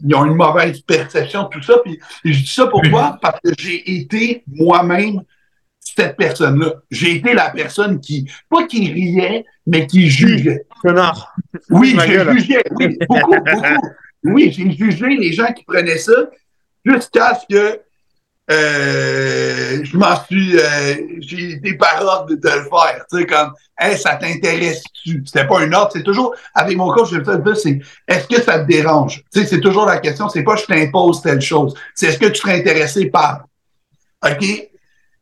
[0.05, 1.75] ils ont une mauvaise perception de tout ça.
[1.83, 3.17] Puis je dis ça pourquoi?
[3.21, 5.21] Parce que j'ai été moi-même
[5.79, 6.73] cette personne-là.
[6.91, 10.65] J'ai été la personne qui, pas qui riait, mais qui jugeait.
[10.81, 11.33] Connard.
[11.69, 12.37] Oui, gueule.
[12.37, 12.61] jugé.
[12.79, 13.63] Oui, beaucoup, beaucoup.
[14.23, 16.29] Oui, j'ai jugé les gens qui prenaient ça
[16.85, 17.81] jusqu'à ce que
[18.49, 23.05] euh, je m'en suis, euh, j'ai été par ordre de, le faire.
[23.09, 25.23] Tu sais, comme, hey, ça t'intéresse-tu?
[25.25, 28.41] C'était pas un ordre, c'est toujours, avec mon coach, je le fais, c'est, est-ce que
[28.41, 29.23] ça te dérange?
[29.33, 31.75] Tu sais, c'est toujours la question, c'est pas je t'impose telle chose.
[31.95, 33.45] C'est est-ce que tu serais intéressé par?
[34.25, 34.70] OK?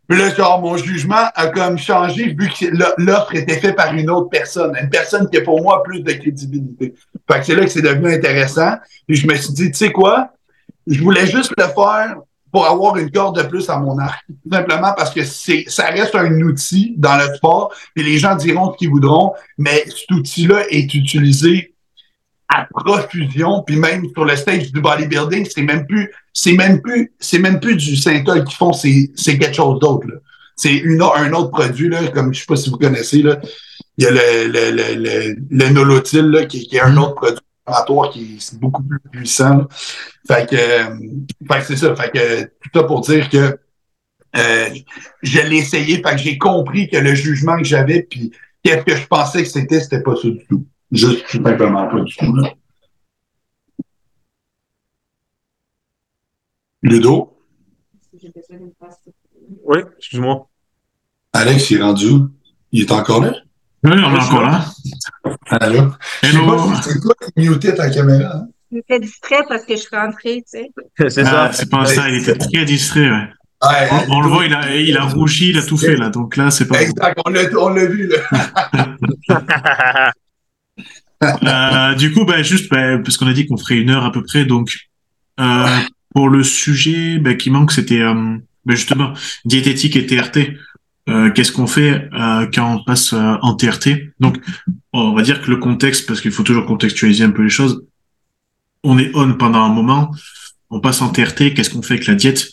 [0.09, 3.93] Puis là, genre, mon jugement a comme changé vu que l'o- l'offre était faite par
[3.93, 6.95] une autre personne, une personne qui a pour moi plus de crédibilité.
[7.31, 8.77] Fait que c'est là que c'est devenu intéressant.
[9.07, 10.31] Puis je me suis dit, tu sais quoi?
[10.87, 12.15] Je voulais juste le faire
[12.51, 14.25] pour avoir une corde de plus à mon arc.
[14.27, 18.35] Tout simplement parce que c'est, ça reste un outil dans le sport, et les gens
[18.35, 21.75] diront ce qu'ils voudront, mais cet outil-là est utilisé
[22.49, 27.11] à profusion, puis même sur le stage du bodybuilding, c'est même plus, c'est même plus,
[27.19, 30.15] c'est même plus du synthol qu'ils font, c'est, c'est quelque chose d'autre, là.
[30.55, 33.39] C'est une, un autre produit, là, comme je sais pas si vous connaissez, là.
[33.97, 37.15] Il y a le, le, le, le, le nolotil, là, qui, qui est un autre
[37.15, 37.39] produit
[38.11, 39.67] qui est beaucoup plus puissant, là.
[40.27, 40.95] Fait que, euh,
[41.51, 41.95] fait que c'est ça.
[41.95, 43.57] Fait que, tout ça pour dire que,
[44.35, 44.69] euh,
[45.21, 48.31] je l'ai essayé, fait que j'ai compris que le jugement que j'avais, puis
[48.63, 50.65] qu'est-ce que je pensais que c'était, c'était pas ça du tout.
[50.91, 52.35] Juste tout simplement pas du tout.
[52.35, 52.49] Là.
[56.81, 57.37] Ludo,
[59.65, 60.47] Oui, excuse-moi.
[61.33, 62.29] Alex, il est rendu où?
[62.71, 63.33] Il est encore là?
[63.83, 64.65] Oui, on est encore là.
[65.51, 65.91] Allô?
[66.23, 66.73] Hello.
[66.81, 68.37] c'est toi qui mutais ta caméra.
[68.37, 68.47] hein?
[68.71, 70.69] Je me fais distrait parce que je suis rentrée, tu sais.
[71.09, 71.53] C'est Ah, ça.
[71.53, 73.27] c'est pas ça, il était très distrait, ouais.
[73.61, 76.09] Ouais, On, on le voit, il a, il a rougi, il a tout fait, là.
[76.09, 76.81] Donc là, c'est pas.
[76.81, 78.17] Exact, on l'a, on l'a vu, là.
[81.23, 84.11] Euh, du coup, bah, juste, bah, parce qu'on a dit qu'on ferait une heure à
[84.11, 84.89] peu près, donc,
[85.39, 85.77] euh,
[86.13, 89.13] pour le sujet, bah, qui manque, c'était, euh, justement,
[89.45, 90.57] diététique et TRT.
[91.07, 94.37] Euh, qu'est-ce qu'on fait euh, quand on passe en TRT Donc,
[94.93, 97.83] on va dire que le contexte, parce qu'il faut toujours contextualiser un peu les choses.
[98.83, 100.11] On est on pendant un moment,
[100.69, 101.53] on passe en TRT.
[101.53, 102.49] Qu'est-ce qu'on fait avec la diète?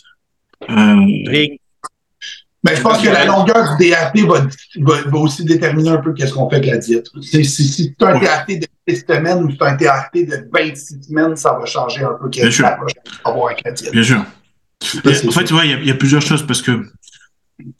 [2.67, 4.47] Mais je pense que la longueur du DRT va,
[4.81, 7.07] va, va aussi déterminer un peu qu'est-ce qu'on fait avec la diète.
[7.21, 8.19] Si, si, c'est un.
[8.19, 12.13] TRT de 6 semaines ou c'est un TRT de 26 semaines, ça va changer un
[12.21, 12.77] peu qu'est-ce va
[13.23, 13.91] avoir avec la diète.
[13.91, 14.23] Bien sûr.
[14.81, 15.43] Ça, en fait, sûr.
[15.43, 16.85] tu vois, il y a, il y a plusieurs choses parce que,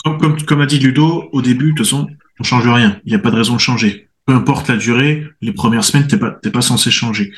[0.04, 2.08] comme, comme, comme a dit Ludo, au début, de toute façon,
[2.40, 3.00] on change rien.
[3.06, 4.10] Il n'y a pas de raison de changer.
[4.26, 7.32] Peu importe la durée, les premières semaines, t'es pas, t'es pas censé changer.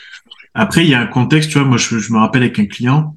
[0.53, 2.65] Après, il y a un contexte, tu vois, moi, je, je me rappelle avec un
[2.65, 3.15] client,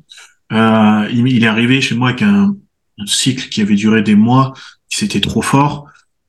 [0.52, 2.54] euh, il, il est arrivé chez moi avec un,
[2.98, 4.54] un cycle qui avait duré des mois,
[4.88, 5.86] qui c'était trop fort.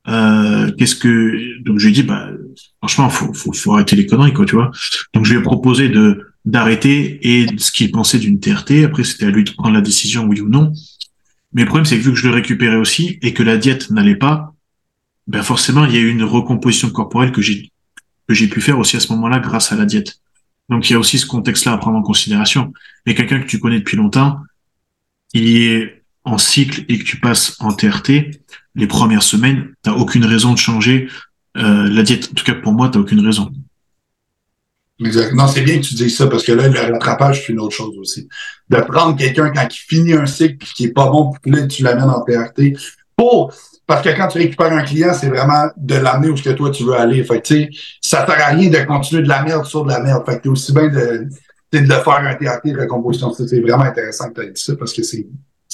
[0.08, 2.30] Euh, qu'est-ce que, donc je lui dit, bah,
[2.80, 4.72] franchement, faut, faut, faut arrêter les conneries, quoi, tu vois.
[5.14, 8.84] Donc, je lui ai proposé de, d'arrêter et ce qu'il pensait d'une TRT.
[8.84, 10.74] Après, c'était à lui de prendre la décision, oui ou non.
[11.54, 13.92] Mais le problème, c'est que vu que je le récupérais aussi et que la diète
[13.92, 14.54] n'allait pas,
[15.28, 17.72] ben forcément, il y a eu une recomposition corporelle que j'ai
[18.28, 20.20] que j'ai pu faire aussi à ce moment-là grâce à la diète.
[20.70, 22.74] Donc il y a aussi ce contexte-là à prendre en considération.
[23.06, 24.40] Mais quelqu'un que tu connais depuis longtemps,
[25.34, 28.32] il est en cycle et que tu passes en TRT,
[28.76, 31.10] les premières semaines, t'as aucune raison de changer
[31.58, 32.30] euh, la diète.
[32.32, 33.52] En tout cas, pour moi, t'as aucune raison.
[35.00, 35.34] Exact.
[35.34, 37.76] Non, c'est bien que tu dises ça parce que là, le rattrapage, c'est une autre
[37.76, 38.28] chose aussi.
[38.70, 42.10] De prendre quelqu'un quand il finit un cycle qui est pas bon, là, tu l'amènes
[42.10, 42.78] en TRT
[43.16, 43.54] pour
[43.86, 46.72] parce que quand tu récupères un client, c'est vraiment de l'amener où ce que toi
[46.72, 47.24] tu veux aller.
[47.24, 47.44] Fait
[48.02, 50.24] ça sert à rien de continuer de la merde sur de la merde.
[50.26, 51.28] Fait que aussi bien de,
[51.74, 53.34] de le faire un TRT de recomposition.
[53.34, 55.28] C'est vraiment intéressant que tu aies dit ça parce que c'est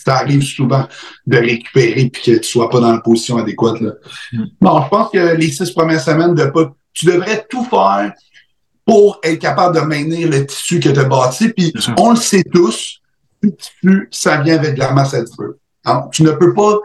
[0.03, 0.87] ça arrive souvent
[1.25, 3.79] de récupérer puis que tu sois pas dans la position adéquate.
[3.81, 3.91] Là.
[4.33, 4.43] Mm.
[4.61, 6.73] Non, je pense que les six premières semaines de pas.
[6.91, 8.11] Tu devrais tout faire
[8.85, 11.49] pour être capable de maintenir le tissu que tu as bâti.
[11.49, 12.99] Puis on le sait tous,
[13.41, 15.23] le tissu, ça vient avec de la masse à
[15.85, 16.07] hein?
[16.11, 16.79] Tu ne peux pas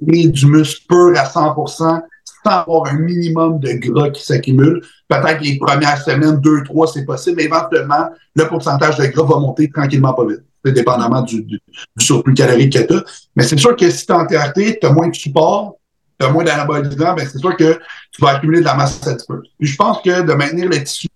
[0.00, 2.02] du muscle pur à 100%
[2.44, 4.82] sans avoir un minimum de gras qui s'accumule.
[5.08, 9.38] Peut-être les premières semaines, deux, trois, c'est possible, mais éventuellement, le pourcentage de gras va
[9.38, 11.46] monter tranquillement pas vite, dépendamment du,
[11.98, 13.04] surplus calorique que tu as.
[13.36, 15.76] Mais c'est sûr que si tu es en TRT, tu as moins de support,
[16.18, 17.78] tu as moins d'anabolisant, ben c'est sûr que
[18.12, 19.48] tu vas accumuler de la masse adipeuse.
[19.58, 21.08] Puis je pense que de maintenir le tissu,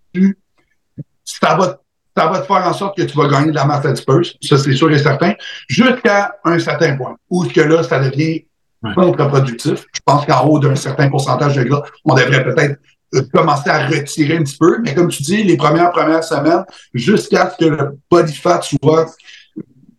[1.24, 1.80] ça va,
[2.16, 4.58] ça va te faire en sorte que tu vas gagner de la masse adipeuse, ça
[4.58, 5.34] c'est sûr et certain,
[5.68, 8.46] jusqu'à un certain point, où que là, ça devient
[8.94, 9.86] contre-productif.
[9.92, 12.80] Je pense qu'en haut d'un certain pourcentage de gras, on devrait peut-être
[13.14, 14.78] euh, commencer à retirer un petit peu.
[14.82, 19.06] Mais comme tu dis, les premières premières semaines, jusqu'à ce que le body fat soit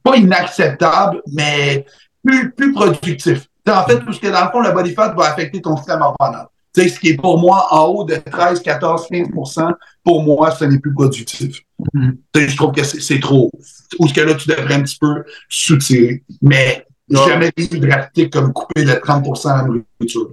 [0.04, 1.86] pas inacceptable, mais
[2.24, 3.48] plus, plus productif.
[3.68, 6.02] en fait, tout ce que dans le fond, le body fat va affecter ton système
[6.02, 6.48] hormonal.
[6.76, 9.74] sais, ce qui est pour moi en haut de 13, 14, 15%
[10.04, 11.62] pour moi, ce n'est plus productif.
[11.94, 12.50] Mm-hmm.
[12.50, 13.52] Je trouve que c'est trop.
[14.00, 16.24] Ou ce que là, tu devrais un petit peu soutirer.
[16.42, 20.30] Mais jamais été drastique comme couper de 30 à la nourriture.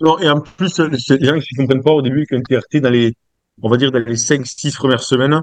[0.00, 2.90] Non, et en plus, les gens qui ne comprennent pas au début qu'un TRT, dans
[2.90, 3.14] les,
[3.62, 5.42] on va dire, dans les 5-6 premières semaines,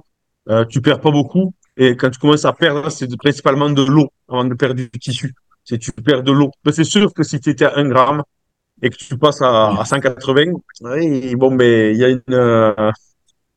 [0.50, 1.54] euh, tu perds pas beaucoup.
[1.78, 5.34] Et quand tu commences à perdre, c'est principalement de l'eau avant de perdre du tissu.
[5.64, 6.52] C'est tu perds de l'eau.
[6.66, 8.24] Mais c'est sûr que si tu étais à 1 gramme
[8.82, 10.46] et que tu passes à, à 180,
[10.82, 12.92] oui, bon, mais il y a une, euh,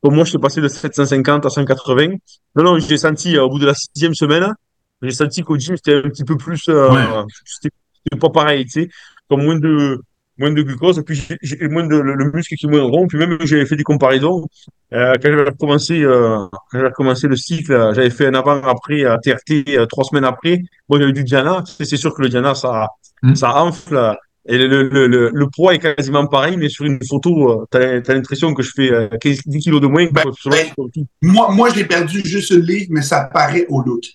[0.01, 2.15] pour moi, je suis passé de 750 à 180.
[2.55, 4.53] Non, non, j'ai senti euh, au bout de la sixième semaine,
[5.01, 6.67] j'ai senti qu'au gym, c'était un petit peu plus.
[6.69, 8.89] Euh, C'était pas pareil, tu sais.
[9.29, 10.01] Comme moins de,
[10.39, 13.07] moins de glucose, et puis j'ai moins de le, muscle qui est moins rond.
[13.07, 14.47] Puis même, j'avais fait des comparaisons.
[14.93, 19.17] Euh, quand j'avais commencé, euh, quand j'avais commencé le cycle, j'avais fait un avant-après à
[19.17, 20.61] TRT euh, trois semaines après.
[20.87, 21.63] Bon, j'avais du Diana.
[21.65, 22.87] C'est sûr que le Diana, ça,
[23.21, 23.35] mm.
[23.35, 24.15] ça enfle.
[24.47, 28.01] Et le, le, le, le, poids est quasiment pareil, mais sur une photo, tu as,
[28.07, 30.07] l'impression que je fais 15, 10 kilos de moins.
[30.11, 30.65] Ben, ben,
[31.21, 34.05] moi, moi j'ai perdu juste le livre, mais ça paraît au look.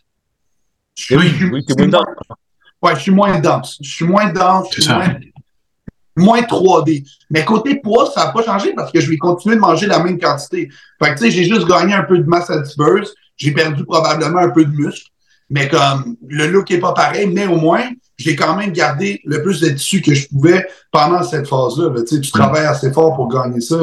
[0.95, 2.07] Je oui, suis, oui, moins dense.
[2.83, 3.79] Ouais, je suis moins dense.
[3.81, 5.17] Je suis moins dense, je suis moins,
[6.17, 7.05] moins 3D.
[7.31, 10.03] Mais côté poids, ça n'a pas changé parce que je vais continuer de manger la
[10.03, 10.69] même quantité.
[11.03, 13.15] Fait que, tu sais, j'ai juste gagné un peu de masse adipeuse.
[13.37, 15.09] J'ai perdu probablement un peu de muscle.
[15.51, 17.85] Mais comme le look est pas pareil, mais au moins,
[18.17, 21.91] j'ai quand même gardé le plus de tissu que je pouvais pendant cette phase-là.
[22.03, 23.77] Tu sais, tu travailles assez fort pour gagner ça.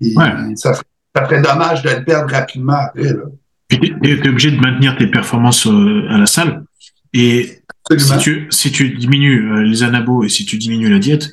[0.00, 0.14] Et,
[0.56, 3.04] ça, ça ferait dommage de le perdre rapidement après.
[3.04, 3.24] Là
[3.78, 6.64] tu es, obligé de maintenir tes performances euh, à la salle.
[7.12, 7.62] Et
[7.98, 11.28] si tu, si tu diminues euh, les anabos et si tu diminues la diète,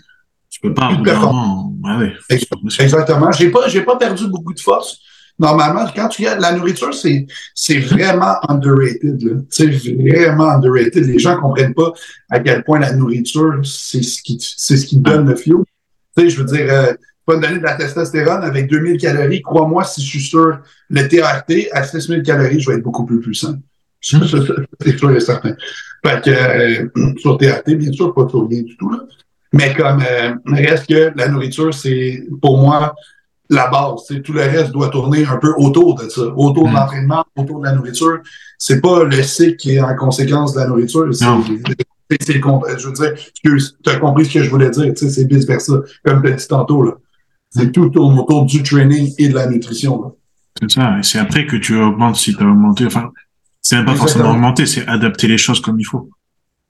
[0.50, 0.92] tu peux pas.
[0.94, 1.74] Vraiment...
[1.84, 3.32] Ouais, Exactement.
[3.32, 5.00] J'ai pas, j'ai pas perdu beaucoup de force.
[5.40, 7.26] Normalement, quand tu as la nourriture, c'est,
[7.56, 9.46] c'est vraiment underrated.
[9.50, 11.06] C'est vraiment underrated.
[11.06, 11.94] Les gens comprennent pas
[12.30, 15.64] à quel point la nourriture, c'est ce qui, c'est ce qui donne le fuel.
[16.18, 16.94] Tu sais, je veux dire, euh,
[17.30, 19.44] pas me donner de la testostérone avec 2000 calories.
[19.44, 20.60] Crois-moi, si je suis sur
[20.90, 23.56] le TRT, à 6000 calories, je vais être beaucoup plus puissant.
[24.02, 25.56] C'est sûr et certain.
[26.04, 29.00] Fait que, euh, sur TRT, bien sûr, pas sur rien du tout, là.
[29.52, 32.96] Mais comme, euh, reste que la nourriture, c'est, pour moi,
[33.50, 34.06] la base.
[34.24, 36.76] Tout le reste doit tourner un peu autour de ça, autour de mm.
[36.76, 38.20] l'entraînement, autour de la nourriture.
[38.58, 41.08] C'est pas le cycle qui est en conséquence de la nourriture.
[41.14, 43.14] C'est, je veux dire,
[43.44, 45.74] tu as compris ce que je voulais dire, c'est vice versa,
[46.04, 46.94] comme tu as dit tantôt, là.
[47.50, 50.16] C'est tout tourne autour du training et de la nutrition.
[50.62, 51.00] C'est ça.
[51.00, 52.86] Et c'est après que tu augmentes si tu as augmenté.
[52.86, 53.12] Enfin,
[53.62, 56.10] c'est même pas forcément augmenter, c'est adapter les choses comme il faut.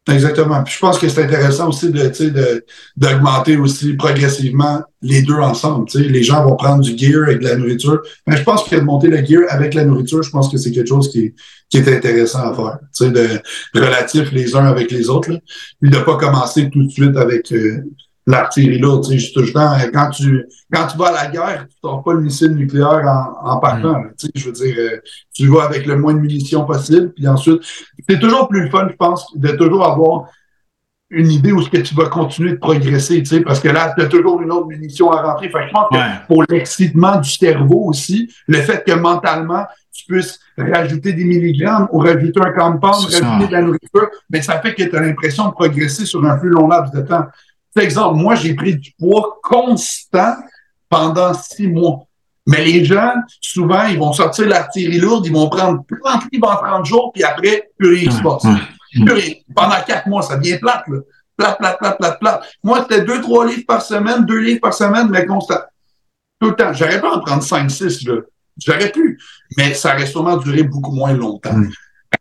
[0.08, 0.64] Exactement.
[0.64, 2.66] Puis je pense que c'est intéressant aussi de,
[2.98, 5.90] d'augmenter aussi progressivement les deux ensemble.
[5.90, 8.02] sais, Les gens vont prendre du gear avec de la nourriture.
[8.26, 10.72] Mais je pense que de monter le gear avec la nourriture, je pense que c'est
[10.72, 11.34] quelque chose qui,
[11.70, 12.80] qui est intéressant à faire.
[12.92, 13.40] sais, de
[13.76, 15.32] relatif les uns avec les autres.
[15.32, 15.40] Là.
[15.82, 17.84] Puis de pas commencer tout de suite avec euh,
[18.32, 19.06] l'artillerie lourde.
[19.10, 19.44] Tu sais,
[19.94, 23.04] quand tu, quand tu vas à la guerre, tu sors pas le missile nucléaire
[23.44, 24.00] en, en partant.
[24.00, 24.12] Mm.
[24.18, 24.98] Tu sais, je veux dire, euh,
[25.34, 27.12] tu vas avec le moins de munitions possible.
[27.14, 27.62] Puis ensuite,
[28.08, 30.26] c'est toujours plus fun, je pense, de toujours avoir
[31.12, 33.94] une idée où ce que tu vas continuer de progresser, tu sais, parce que là,
[33.98, 35.50] tu as toujours une autre munition à rentrer.
[35.50, 36.04] Fait que je pense que Ouais.
[36.28, 41.98] pour l'excitement du cerveau aussi, le fait que mentalement, tu puisses rajouter des milligrammes ou
[42.00, 42.88] rajouter un ça.
[42.88, 46.38] rajouter de la nourriture, mais ça fait que tu as l'impression de progresser sur un
[46.38, 47.26] plus long laps de temps.
[47.74, 50.36] Par exemple, moi, j'ai pris du poids constant
[50.90, 52.06] pendant six mois.
[52.48, 56.56] Mais les gens, souvent, ils vont sortir l'artillerie lourde, ils vont prendre 30 livres en
[56.56, 58.44] 30 jours, puis après, plus rien se passe.
[58.44, 59.06] Ouais.
[59.06, 59.34] Plus rien.
[59.56, 60.98] Pendant quatre mois, ça devient plate, là.
[61.38, 62.44] Plate, plate, plate, plate, plate.
[62.64, 65.60] Moi, c'était deux, trois livres par semaine, deux livres par semaine, mais constant.
[66.40, 66.74] Tout le temps.
[66.74, 68.16] J'aurais pu en prendre cinq, six, là.
[68.58, 69.20] J'aurais pu.
[69.58, 71.54] Mais ça aurait sûrement duré beaucoup moins longtemps.
[71.54, 71.70] Mm.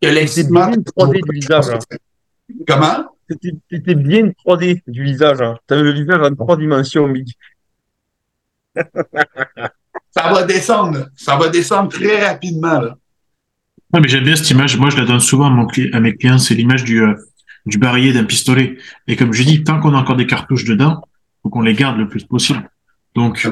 [0.00, 0.66] Que l'excitement.
[0.66, 1.64] bien une 3D du visage.
[2.66, 3.06] Comment?
[3.28, 5.40] C'était bien une 3D du visage.
[5.42, 5.56] Hein.
[5.68, 7.28] Tu avais le visage en trois dimensions, Big.
[10.16, 11.08] Ça va descendre.
[11.16, 12.96] Ça va descendre très rapidement, là.
[13.92, 14.76] Ouais, mais j'aime bien cette image.
[14.76, 16.38] Moi, je la donne souvent à, mon cli- à mes clients.
[16.38, 17.14] C'est l'image du, euh,
[17.66, 18.76] du barillet d'un pistolet.
[19.06, 21.02] Et comme je dis, tant qu'on a encore des cartouches dedans,
[21.42, 22.68] faut qu'on les garde le plus possible.
[23.14, 23.48] Donc,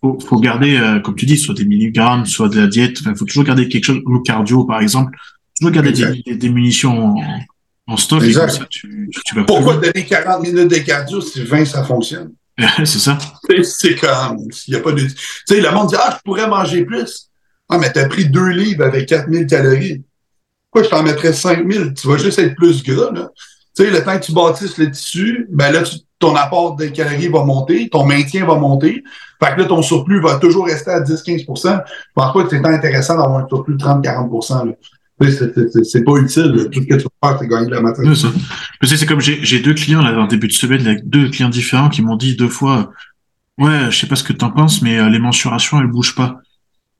[0.00, 2.98] faut, faut garder, euh, comme tu dis, soit des milligrammes, soit de la diète.
[3.00, 5.16] Enfin, faut toujours garder quelque chose, le cardio, par exemple.
[5.58, 7.40] Toujours garder des, des munitions en,
[7.86, 8.22] en stock.
[8.22, 8.46] Et Exact.
[8.48, 12.32] comme ça, tu, tu vas Pourquoi donner 40 minutes de cardio si 20 ça fonctionne?
[12.78, 13.18] c'est ça.
[13.62, 15.14] C'est- comme, s'il y a pas de, tu
[15.46, 17.28] sais, le monde dit, ah, je pourrais manger plus.
[17.68, 20.04] Ah, mais t'as pris deux livres avec 4000 calories.
[20.70, 21.94] Pourquoi je t'en mettrais 5000?
[21.94, 23.28] Tu vas juste être plus gras, là.
[23.76, 26.86] Tu sais, le temps que tu bâtisses le tissu, ben là, tu- ton apport de
[26.86, 29.02] calories va monter, ton maintien va monter.
[29.42, 32.62] Fait que là, ton surplus va toujours rester à 10-15% Je pense pas que c'est
[32.62, 34.72] tant intéressant d'avoir un surplus de 30-40 là.
[34.80, 36.42] Tu sais, c'est- c'est- c'est- C'est pas utile.
[36.42, 36.64] là.
[36.66, 38.06] Tout ce que tu vas faire, c'est gagner de la matière.
[38.06, 38.28] Ouais, ça.
[38.82, 41.48] C'est c'est comme j'ai j'ai deux clients là en début de semaine, avec deux clients
[41.48, 42.90] différents qui m'ont dit deux fois,
[43.58, 46.40] ouais, je sais pas ce que t'en penses, mais euh, les mensurations elles bougent pas.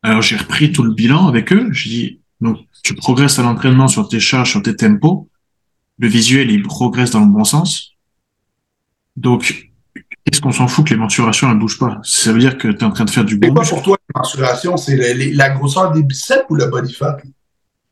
[0.02, 1.68] Alors j'ai repris tout le bilan avec eux.
[1.72, 5.28] J'ai dit, donc tu progresses à l'entraînement sur tes charges, sur tes tempos.
[5.98, 7.92] Le visuel il progresse dans le bon sens.
[9.16, 9.70] Donc
[10.24, 11.98] qu'est-ce qu'on s'en fout que les mensurations elles bougent pas?
[12.02, 13.74] Ça veut dire que tu es en train de faire du C'est bon quoi muscle.
[13.74, 14.76] pour toi, la mensuration?
[14.76, 17.16] C'est les- la grosseur des biceps ou le body fat?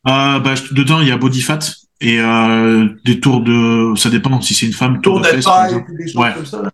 [0.07, 1.61] Euh, bah, dedans il y a body fat
[2.01, 5.93] et euh, des tours de, ça dépend si c'est une femme Tour de par exemple.
[5.97, 6.33] des choses Ouais.
[6.35, 6.57] comme ça.
[6.63, 6.71] là.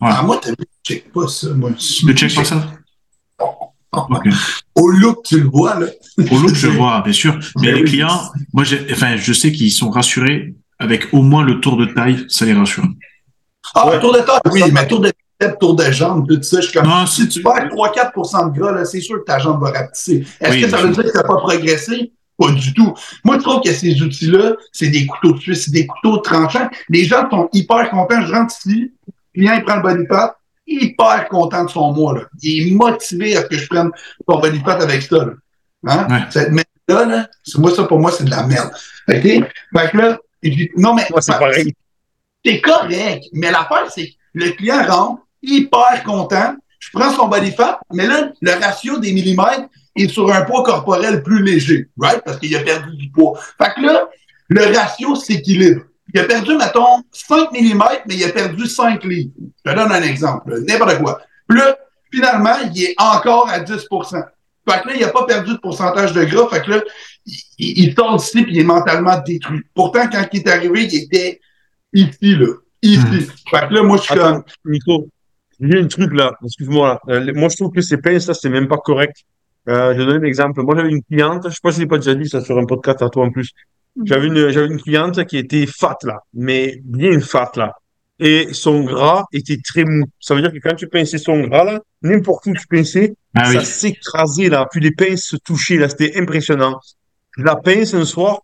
[0.00, 0.10] Ouais.
[0.12, 1.70] Ah, moi, t'as vu, je check pas ça, moi.
[1.70, 2.70] Ne check pas ça.
[3.92, 4.26] Ok.
[4.74, 5.86] Au look, tu le vois, là.
[6.30, 7.38] Au look, je vois, bien sûr.
[7.60, 7.88] Mais les oui.
[7.90, 8.20] clients,
[8.52, 12.26] moi, j'ai, enfin, je sais qu'ils sont rassurés avec au moins le tour de taille,
[12.28, 12.84] ça les rassure.
[13.74, 14.00] Ah, Ouais.
[14.00, 16.74] tour de taille, oui, mais tour de tête, tour de jambe, tout ça, je suis
[16.78, 16.88] comme.
[16.88, 20.26] Non, si tu perds 3-4% de gras, là, c'est sûr que ta jambe va rapetisser.
[20.40, 22.12] Est-ce Oui, que ça veut dire que tu n'as pas progressé?
[22.36, 22.94] Pas du tout.
[23.24, 26.68] Moi, je trouve que ces outils-là, c'est des couteaux de suisse, c'est des couteaux tranchants.
[26.88, 28.26] Les gens sont hyper contents.
[28.26, 32.14] Je rentre ici, le client, il prend le body fat, hyper content de son mois,
[32.14, 32.20] là.
[32.42, 33.90] Il est motivé à ce que je prenne
[34.26, 35.32] ton body fat avec ça, là.
[35.86, 36.06] Hein?
[36.10, 36.22] Ouais.
[36.30, 38.70] Cette merde-là, là, c'est- moi, ça, pour moi, c'est de la merde.
[39.08, 39.22] OK?
[39.22, 41.06] Fait que là, dis, non, mais.
[41.10, 41.72] Moi, c'est pareil.
[42.44, 43.24] C'est correct.
[43.32, 46.56] Mais l'affaire, c'est que le client rentre hyper content.
[46.80, 50.62] Je prends son body fat, mais là, le ratio des millimètres est sur un poids
[50.62, 52.22] corporel plus léger, right?
[52.24, 53.38] Parce qu'il a perdu du poids.
[53.58, 54.08] Fait que là,
[54.48, 55.82] le ratio s'équilibre.
[56.12, 59.32] Il a perdu, mettons, 5 mm, mais il a perdu 5 livres.
[59.64, 61.20] Je te donne un exemple, n'importe quoi.
[61.48, 61.76] Puis là,
[62.12, 63.88] finalement, il est encore à 10%
[64.68, 66.48] Fait que là, il n'a pas perdu de pourcentage de gras.
[66.50, 66.82] Fait que là,
[67.26, 69.62] il, il, d'ici puis il est mentalement détruit.
[69.74, 71.40] Pourtant, quand il est arrivé, il était
[71.92, 72.46] ici, là.
[72.82, 73.00] Ici.
[73.00, 73.50] Hmm.
[73.50, 74.44] Fait que là, moi, je suis Attends, comme.
[74.66, 75.08] Nico,
[75.60, 77.00] il y a un truc là, excuse-moi.
[77.08, 79.24] Euh, moi, je trouve que ces pinces là, c'est même pas correct.
[79.68, 80.62] Euh, je vais donner un exemple.
[80.62, 82.58] Moi, j'avais une cliente, je sais pas si je l'ai pas déjà dit ça sur
[82.58, 83.50] un podcast à toi en plus.
[84.04, 87.72] J'avais une, j'avais une cliente qui était fat là, mais bien fat là.
[88.20, 90.04] Et son gras était très mou.
[90.20, 93.44] Ça veut dire que quand tu pinçais son gras là, n'importe où tu pinçais, Ah
[93.48, 93.54] oui.
[93.54, 94.66] ça s'écrasait là.
[94.70, 96.78] Puis les pinces se touchaient là, c'était impressionnant.
[97.36, 98.40] La pince un soir,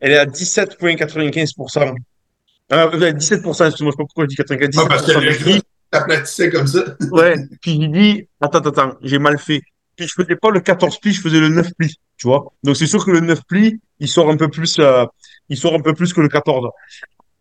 [0.00, 1.94] elle est à 17,95%.
[2.72, 4.84] Euh, 17%, excuse-moi, je sais pas pourquoi je dis 95.
[4.84, 5.52] Ah, parce que 17% le de gris.
[5.52, 6.84] gras t'aplatissait comme ça.
[7.10, 9.60] Ouais, puis il dit, attends, attends, attends, j'ai mal fait.
[10.06, 12.52] Je faisais pas le 14 plis, je faisais le 9 plis, tu vois.
[12.62, 15.04] Donc c'est sûr que le 9 plis, il sort un peu plus, euh,
[15.48, 16.68] il sort un peu plus que le 14.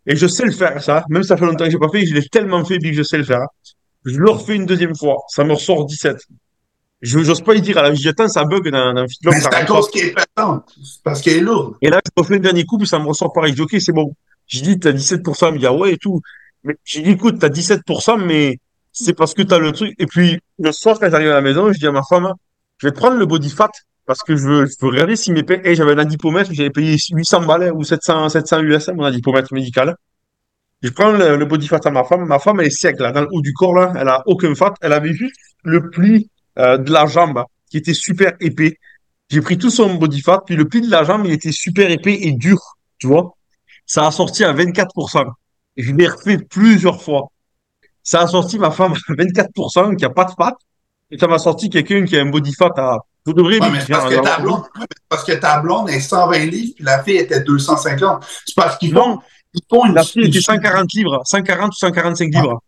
[0.07, 1.03] Et je sais le faire, ça.
[1.09, 3.03] Même ça fait longtemps que j'ai pas fait, je l'ai tellement fait puis que je
[3.03, 3.47] sais le faire.
[4.05, 6.17] Je le refais une deuxième fois, ça me ressort 17.
[7.01, 9.55] Je j'ose pas y dire à la attends, ça bug dans, dans feedlock, Mais c'est
[9.55, 10.15] à cause qu'elle est.
[10.35, 11.75] C'est parce qu'elle est lourde.
[11.81, 13.51] et là, je refais le dernier coup, puis ça me ressort pareil.
[13.51, 14.13] Je dis, OK, c'est bon.
[14.47, 15.47] J'ai dit, t'as 17%.
[15.49, 16.21] Il me dit, ah ouais, et tout.
[16.63, 18.59] Mais j'ai dit, écoute, t'as 17%, mais
[18.91, 19.95] c'est parce que t'as le truc.
[19.97, 22.33] Et puis, le soir, quand j'arrive à la maison, je dis à ma femme,
[22.79, 23.69] je vais prendre le body fat,
[24.05, 27.45] parce que je veux, regarder si mes payes, et j'avais un adipomètre, j'avais payé 800
[27.45, 29.95] balles ou 700, 700 USM, mon adipomètre médical.
[30.81, 32.25] Je prends le, body fat à ma femme.
[32.25, 33.93] Ma femme, elle est sec, là, dans le haut du corps, là.
[33.97, 34.73] Elle a aucun fat.
[34.81, 38.77] Elle avait juste le pli, euh, de la jambe, qui était super épais.
[39.29, 41.91] J'ai pris tout son body fat, puis le pli de la jambe, il était super
[41.91, 42.59] épais et dur,
[42.97, 43.35] tu vois.
[43.85, 45.25] Ça a sorti à 24%.
[45.75, 47.27] Je l'ai refait plusieurs fois.
[48.03, 50.55] Ça a sorti ma femme à 24% qui a pas de fat.
[51.11, 52.97] Et ça m'a sorti quelqu'un qui a un body fat à.
[53.25, 55.89] Vous devrez Ouais, mais parce, que ta blonde, ouais, mais c'est parce que ta blonde
[55.89, 58.23] est 120 livres, puis la fille était 250.
[58.45, 59.19] C'est parce qu'ils font,
[59.53, 59.93] ils font une.
[59.93, 62.61] la fille était une- 140 livres, 140 ou 145 livres.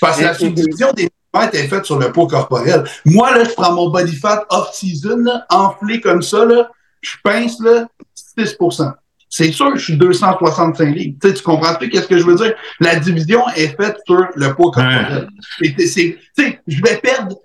[0.00, 2.84] Parce que la subdivision des fêtes est faite sur le poids corporel.
[3.04, 6.70] Moi, là, je prends mon body fat off-season, enflé comme ça, là,
[7.02, 7.86] je pince là,
[8.38, 8.92] 6%
[9.28, 11.16] C'est sûr que je suis 265 livres.
[11.22, 12.54] Tu, sais, tu comprends plus qu'est-ce que je veux dire?
[12.80, 15.28] La division est faite sur le poids corporel.
[15.60, 17.36] C'est- Tu sais, je vais perdre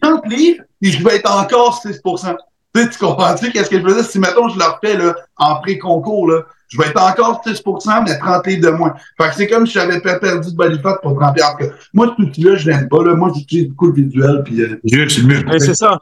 [0.00, 3.84] 30 livres et je vais être encore 6 Tu sais, tu comprends-tu qu'est-ce que je
[3.84, 4.04] veux dire?
[4.04, 8.18] Si, mettons, je le refais là, en pré-concours, là, je vais être encore 6% mais
[8.18, 8.94] 30 livres de moins.
[9.20, 11.74] Fait que c'est comme si j'avais pas perdu de body fat pour 30 livres.
[11.92, 13.02] Moi, tout outil-là, je l'aime pas.
[13.04, 13.14] Là.
[13.14, 14.42] Moi, j'utilise beaucoup le visuel.
[14.44, 15.58] Puis, euh, Visuel, c'est le mieux.
[15.58, 15.98] C'est ça.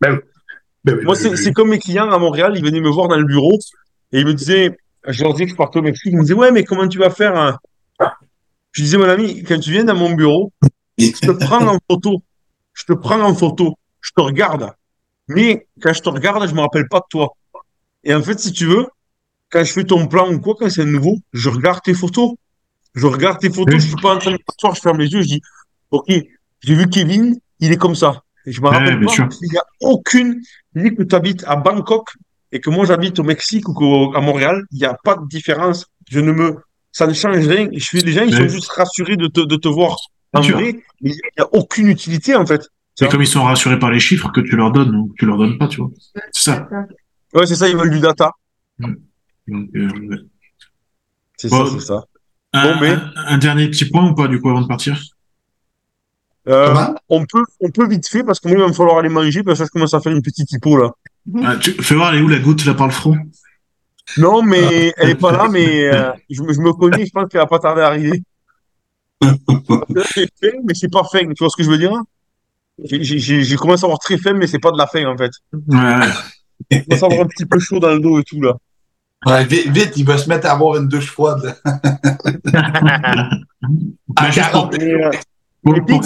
[0.00, 0.20] ben
[0.86, 1.36] oui, Moi, ben c'est oui.
[1.36, 3.58] c'est comme mes clients à Montréal, ils venaient me voir dans le bureau
[4.12, 4.76] et ils me disaient,
[5.08, 6.98] je leur disais que je partais au Mexique, ils me disaient, ouais, mais comment tu
[6.98, 7.58] vas faire un...
[8.72, 10.52] Je disais, mon ami, quand tu viens dans mon bureau,
[10.98, 12.22] je te prends en photo.
[12.74, 13.74] Je te prends en photo.
[14.00, 14.72] Je te regarde.
[15.28, 17.34] Mais quand je te regarde, je me rappelle pas de toi.
[18.04, 18.86] Et en fait, si tu veux,
[19.50, 22.34] quand je fais ton plan ou quoi, quand c'est nouveau, je regarde tes photos.
[22.94, 25.22] Je regarde tes photos, je suis pas en train de m'asseoir, je ferme les yeux,
[25.22, 25.42] je dis,
[25.90, 26.12] OK,
[26.60, 28.22] j'ai vu Kevin, il est comme ça.
[28.44, 30.42] Et je me rappelle pas, il n'y a aucune,
[30.74, 32.08] ni que tu habites à Bangkok
[32.50, 35.86] et que moi j'habite au Mexique ou à Montréal, il n'y a pas de différence.
[36.10, 36.56] Je ne me,
[36.90, 37.68] ça ne change rien.
[37.72, 39.96] Je suis, les gens, ils sont juste rassurés de te, de te voir
[40.40, 40.56] sûr.
[40.56, 40.72] vrai,
[41.02, 42.62] mais il n'y a aucune utilité, en fait.
[42.94, 45.26] C'est comme ils sont rassurés par les chiffres que tu leur donnes ou que tu
[45.26, 45.90] leur donnes pas, tu vois.
[46.32, 46.68] C'est ça.
[47.34, 48.30] Ouais, c'est ça, ils veulent du data.
[48.78, 48.96] Donc,
[49.74, 50.16] euh, ouais.
[51.36, 51.66] C'est Bon.
[51.66, 52.04] ça, c'est ça.
[52.52, 55.02] un, Bon, mais- un- un dernier petit point ou pas, du coup, avant de partir?
[56.48, 56.74] Euh,
[57.08, 59.42] on peut, on peut vite fait parce que moi, il va me falloir aller manger
[59.42, 60.90] parce que je commence à faire une petite hypo, là.
[61.44, 63.16] Ah, tu, Fais voir, elle est où la goutte là par le front?
[64.18, 67.28] Non, mais elle est pas là, mais euh, je, me- je me connais, je pense
[67.28, 68.22] qu'elle va pas tarder à arriver.
[70.14, 70.28] C'est
[70.64, 71.92] mais c'est pas faim, tu vois ce que je veux dire?
[72.84, 75.30] J'ai- commencé à avoir très faim, mais c'est pas de la faim, en fait.
[75.52, 76.08] Ouais, ouais.
[76.70, 78.54] Je commence à avoir un petit peu chaud dans le dos et tout, là.
[79.26, 81.56] Ouais, vite, vite, il va se mettre à avoir une douche froide.
[84.16, 85.10] Pour- 40 Et, euh,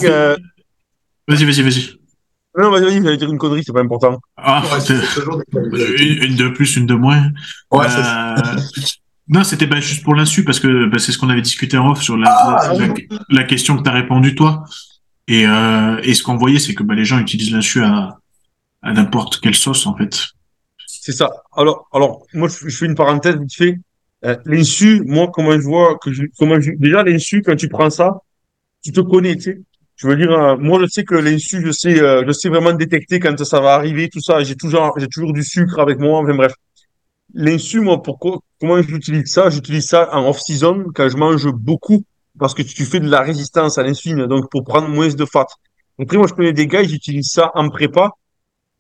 [0.05, 0.37] euh,
[1.29, 1.99] Vas-y, vas-y, vas-y.
[2.59, 4.19] non, vas-y, vas-y, j'allais dire une connerie, c'est pas important.
[4.37, 7.31] Ah, Ouais, c'est- c'est toujours des une, une de plus, une de moins.
[7.71, 7.87] Ouais.
[7.87, 8.37] Euh,
[9.29, 11.91] Non, c'était bah, juste pour l'insu, parce que bah, c'est ce qu'on avait discuté en
[11.91, 12.95] off sur la, Ah, la, la-
[13.29, 14.65] la question que tu as répondu, toi.
[15.27, 18.19] Et, euh, et ce qu'on voyait, c'est que bah, les gens utilisent l'insu à,
[18.83, 20.27] à n'importe quelle sauce, en fait.
[20.87, 21.31] C'est ça.
[21.57, 23.79] Alors, alors, moi, je, je fais une parenthèse vite fait.
[24.25, 27.91] Euh, l'insu, moi, comment je vois que je, comment je, déjà, l'insu, quand tu prends
[27.91, 28.19] ça,
[28.85, 29.61] tu te connais, tu sais.
[29.97, 32.73] Je veux dire, euh, moi, je sais que l'insu, je sais, euh, je sais vraiment
[32.75, 34.43] détecter quand ça va arriver, tout ça.
[34.45, 36.21] J'ai toujours, j'ai toujours du sucre avec moi.
[36.21, 36.53] Enfin, bref.
[37.35, 39.51] L'insu, moi, pourquoi, comment j'utilise ça?
[39.51, 42.05] J'utilise ça en off-season quand je mange beaucoup
[42.39, 45.47] parce que tu fais de la résistance à l'insuline, donc pour prendre moins de fat.
[46.01, 48.11] Après, moi, je connais des gars, ils utilisent ça en prépa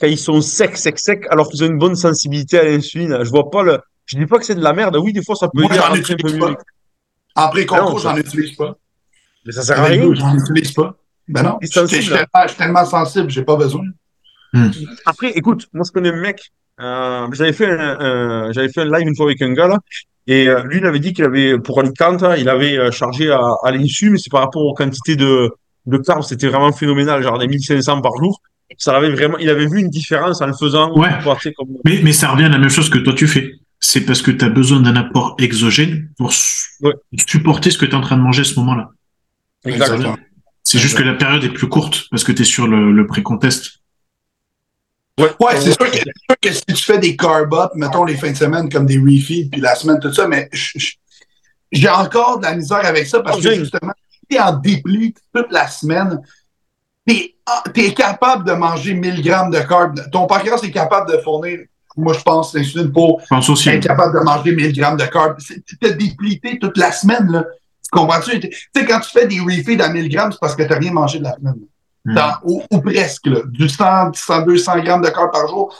[0.00, 3.18] quand ils sont secs, secs, secs, alors qu'ils ont une bonne sensibilité à l'insuline.
[3.22, 3.78] Je vois pas le.
[4.04, 4.96] Je dis pas que c'est de la merde.
[4.96, 6.38] Oui, des fois, ça peut Moi, j'en utilise mieux.
[6.38, 6.54] pas.
[7.82, 8.76] Non, ça- j'en utilise pas.
[9.44, 10.14] Mais ça sert à rien.
[10.14, 10.96] j'en utilise pas.
[11.28, 13.82] Ben non, Et je suis tellement- je suis tellement sensible, j'ai pas besoin.
[15.06, 16.52] Après, écoute, moi, je connais un mec.
[16.80, 19.78] Euh, j'avais fait un, un- j'avais fait un live une fois avec un gars là,
[20.26, 23.30] et euh, lui, il avait dit qu'il avait pour Alicante, hein, il avait euh, chargé
[23.30, 25.50] à, à l'insu, mais c'est par rapport aux quantités de
[25.86, 28.42] de carbs, c'était vraiment phénoménal, genre des 1500 par jour.
[28.76, 30.92] Ça avait vraiment, il avait vu une différence en le faisant.
[30.98, 31.10] Ouais.
[31.56, 33.52] comme- Mais, mais ça revient à la même chose que toi tu fais.
[33.78, 36.92] C'est parce que tu as besoin d'un apport exogène pour su- Ouais.
[37.28, 38.88] supporter ce que tu es en train de manger à ce moment-là.
[39.64, 40.16] Exactement.
[40.64, 43.06] C'est juste que la période est plus courte parce que tu es sur le, le
[43.06, 43.78] pré-contest.
[45.18, 48.32] Ouais, c'est sûr, que, sûr que si tu fais des carb up, mettons les fins
[48.32, 50.50] de semaine comme des refeeds, puis la semaine, tout ça, mais
[51.72, 53.60] j'ai encore de la misère avec ça parce que James.
[53.60, 56.20] justement, si t'es en dépli toute la semaine,
[57.06, 60.10] t'es ah, t'es capable de manger 1000 grammes de carbs.
[60.10, 61.60] Ton pancréas est capable de fournir,
[61.96, 65.38] moi je pense, l'insuline pour être capable de manger 1000 grammes de carbs.
[65.80, 67.44] T'es déplité toute la semaine, là.
[67.82, 68.40] Tu comprends-tu?
[68.40, 70.92] Tu sais, quand tu fais des refeeds à 1000 grammes, c'est parce que t'as rien
[70.92, 71.54] mangé de la semaine.
[71.54, 71.75] Mm.
[72.14, 73.40] Dans- ou, ou presque, là.
[73.46, 75.74] Du 100, 100, 200 grammes de carbs par jour.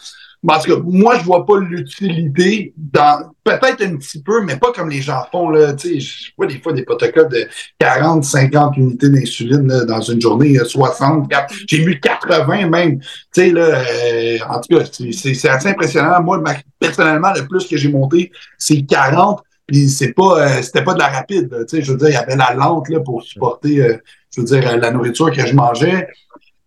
[0.46, 4.90] Parce que moi, je vois pas l'utilité dans, peut-être un petit peu, mais pas comme
[4.90, 5.72] les gens font, là.
[5.72, 7.48] Tu sais, je vois des fois des protocoles de
[7.78, 13.00] 40, 50 unités d'insuline, dans une journée, euh, 60, 4 j'ai vu 80 même.
[13.00, 16.22] Tu sais, là, euh, en tout cas, c'est- assez impressionnant.
[16.22, 19.42] Moi, ma- personnellement, le plus que j'ai monté, c'est 40.
[19.66, 21.48] Puis c'est pas, euh, c'était pas de la rapide.
[21.68, 23.96] Tu sais, je veux dire, il y avait la lente là, pour supporter, euh,
[24.36, 26.08] je veux dire, euh, la nourriture que je mangeais.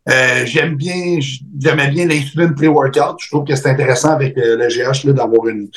[0.10, 1.20] Euh, j'aime bien,
[1.60, 3.18] j'aimais bien l'insuline pré-workout.
[3.20, 5.70] Je trouve que c'est intéressant avec euh, le GH d'avoir une,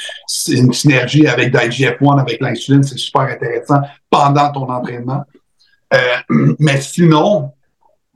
[0.49, 2.83] une synergie avec l'IGF-1, avec l'insuline.
[2.83, 5.23] C'est super intéressant pendant ton entraînement.
[5.93, 5.99] Euh,
[6.59, 7.51] mais sinon,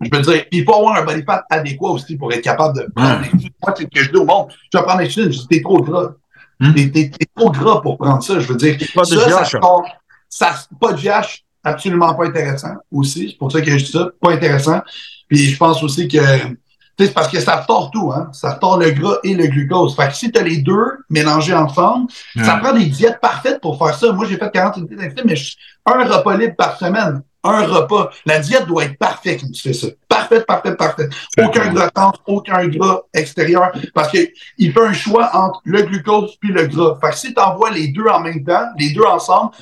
[0.00, 2.86] je veux dire, il faut avoir un body fat adéquat aussi pour être capable de
[2.94, 3.50] prendre l'insuline.
[3.62, 4.48] Moi, c'est ce que je dis au monde.
[4.70, 6.12] Tu vas prendre l'insuline, je dis, t'es trop gras.
[6.58, 6.72] Hmm?
[6.72, 8.38] T'es, trop gras pour prendre ça.
[8.40, 9.84] Je veux dire, Pas de ça, ça sort-
[10.30, 13.28] ça, pas de GH, absolument pas intéressant aussi.
[13.30, 14.80] C'est pour ça que je dis ça, pas intéressant.
[15.28, 18.28] Puis je pense aussi que, tu sais, c'est parce que ça tord tout, hein.
[18.32, 19.94] Ça tord le gras et le glucose.
[19.96, 22.10] Fait que si tu as les deux mélangés ensemble,
[22.44, 24.12] ça prend des diètes parfaites pour faire ça.
[24.12, 27.22] Moi, j'ai fait 40 unités d'insuline, mais je- un repas libre par semaine.
[27.44, 28.10] Un repas.
[28.24, 29.86] La diète doit être parfaite quand tu fais ça.
[30.08, 31.10] Parfaite, parfaite, parfaite.
[31.44, 33.70] Aucun gras dense, aucun gras extérieur.
[33.94, 34.18] Parce que
[34.58, 36.98] il fait un choix entre le glucose puis le gras.
[37.00, 39.52] Fait que si tu envoies les deux en même temps, les deux ensemble,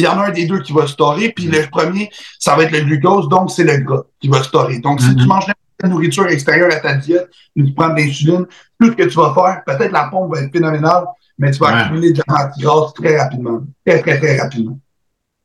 [0.00, 2.64] il y en a un des deux qui va storer, puis le premier, ça va
[2.64, 4.78] être le glucose, donc c'est le gras qui va storer.
[4.80, 5.46] Donc, si tu manges
[5.82, 8.46] la nourriture extérieure à ta diète, et tu prends de l'insuline,
[8.80, 11.04] tout ce que tu vas faire, peut-être la pompe va être phénoménale,
[11.38, 11.80] mais tu vas Ouais.
[11.82, 13.60] accumuler de la matière grasse très rapidement.
[13.86, 14.78] Très, très, très rapidement.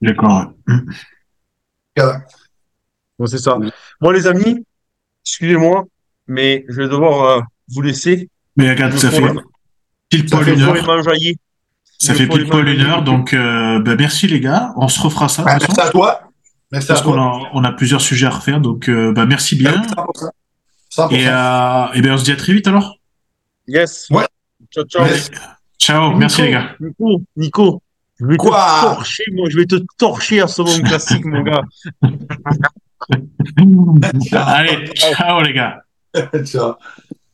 [0.02, 0.52] D'accord.
[1.96, 2.30] Correct.
[3.20, 3.58] Bon, c'est ça.
[4.02, 4.66] Moi, les amis,
[5.24, 5.86] excusez-moi,
[6.28, 8.30] mais je vais devoir euh, vous laisser.
[8.58, 9.22] Mais regarde, ça fait
[10.10, 11.04] pile Ça poil fait une heure.
[12.04, 13.04] Ça fait pile poil une heure.
[13.04, 14.74] Donc, euh, bah, merci les gars.
[14.76, 15.44] On se refera ça.
[15.44, 16.22] toute merci à toi.
[16.72, 18.60] Merci à parce qu'on a, on a plusieurs sujets à refaire.
[18.60, 19.82] Donc, euh, bah, merci bien.
[19.82, 20.30] 100%.
[20.92, 21.14] 100%.
[21.14, 22.98] Et, euh, et ben, on se dit à très vite alors.
[23.68, 24.08] Yes.
[24.10, 24.26] Ouais.
[24.72, 25.04] Ciao, ciao.
[25.04, 25.32] Merci.
[25.80, 26.16] Ciao.
[26.16, 26.76] Merci les gars.
[26.80, 27.82] Nico, Nico,
[28.20, 31.42] je vais Quoi te torcher, moi, je vais te torcher à ce moment classique, mon
[31.42, 31.64] gars.
[34.32, 35.84] Allez, ciao les gars.
[36.46, 36.76] Ciao.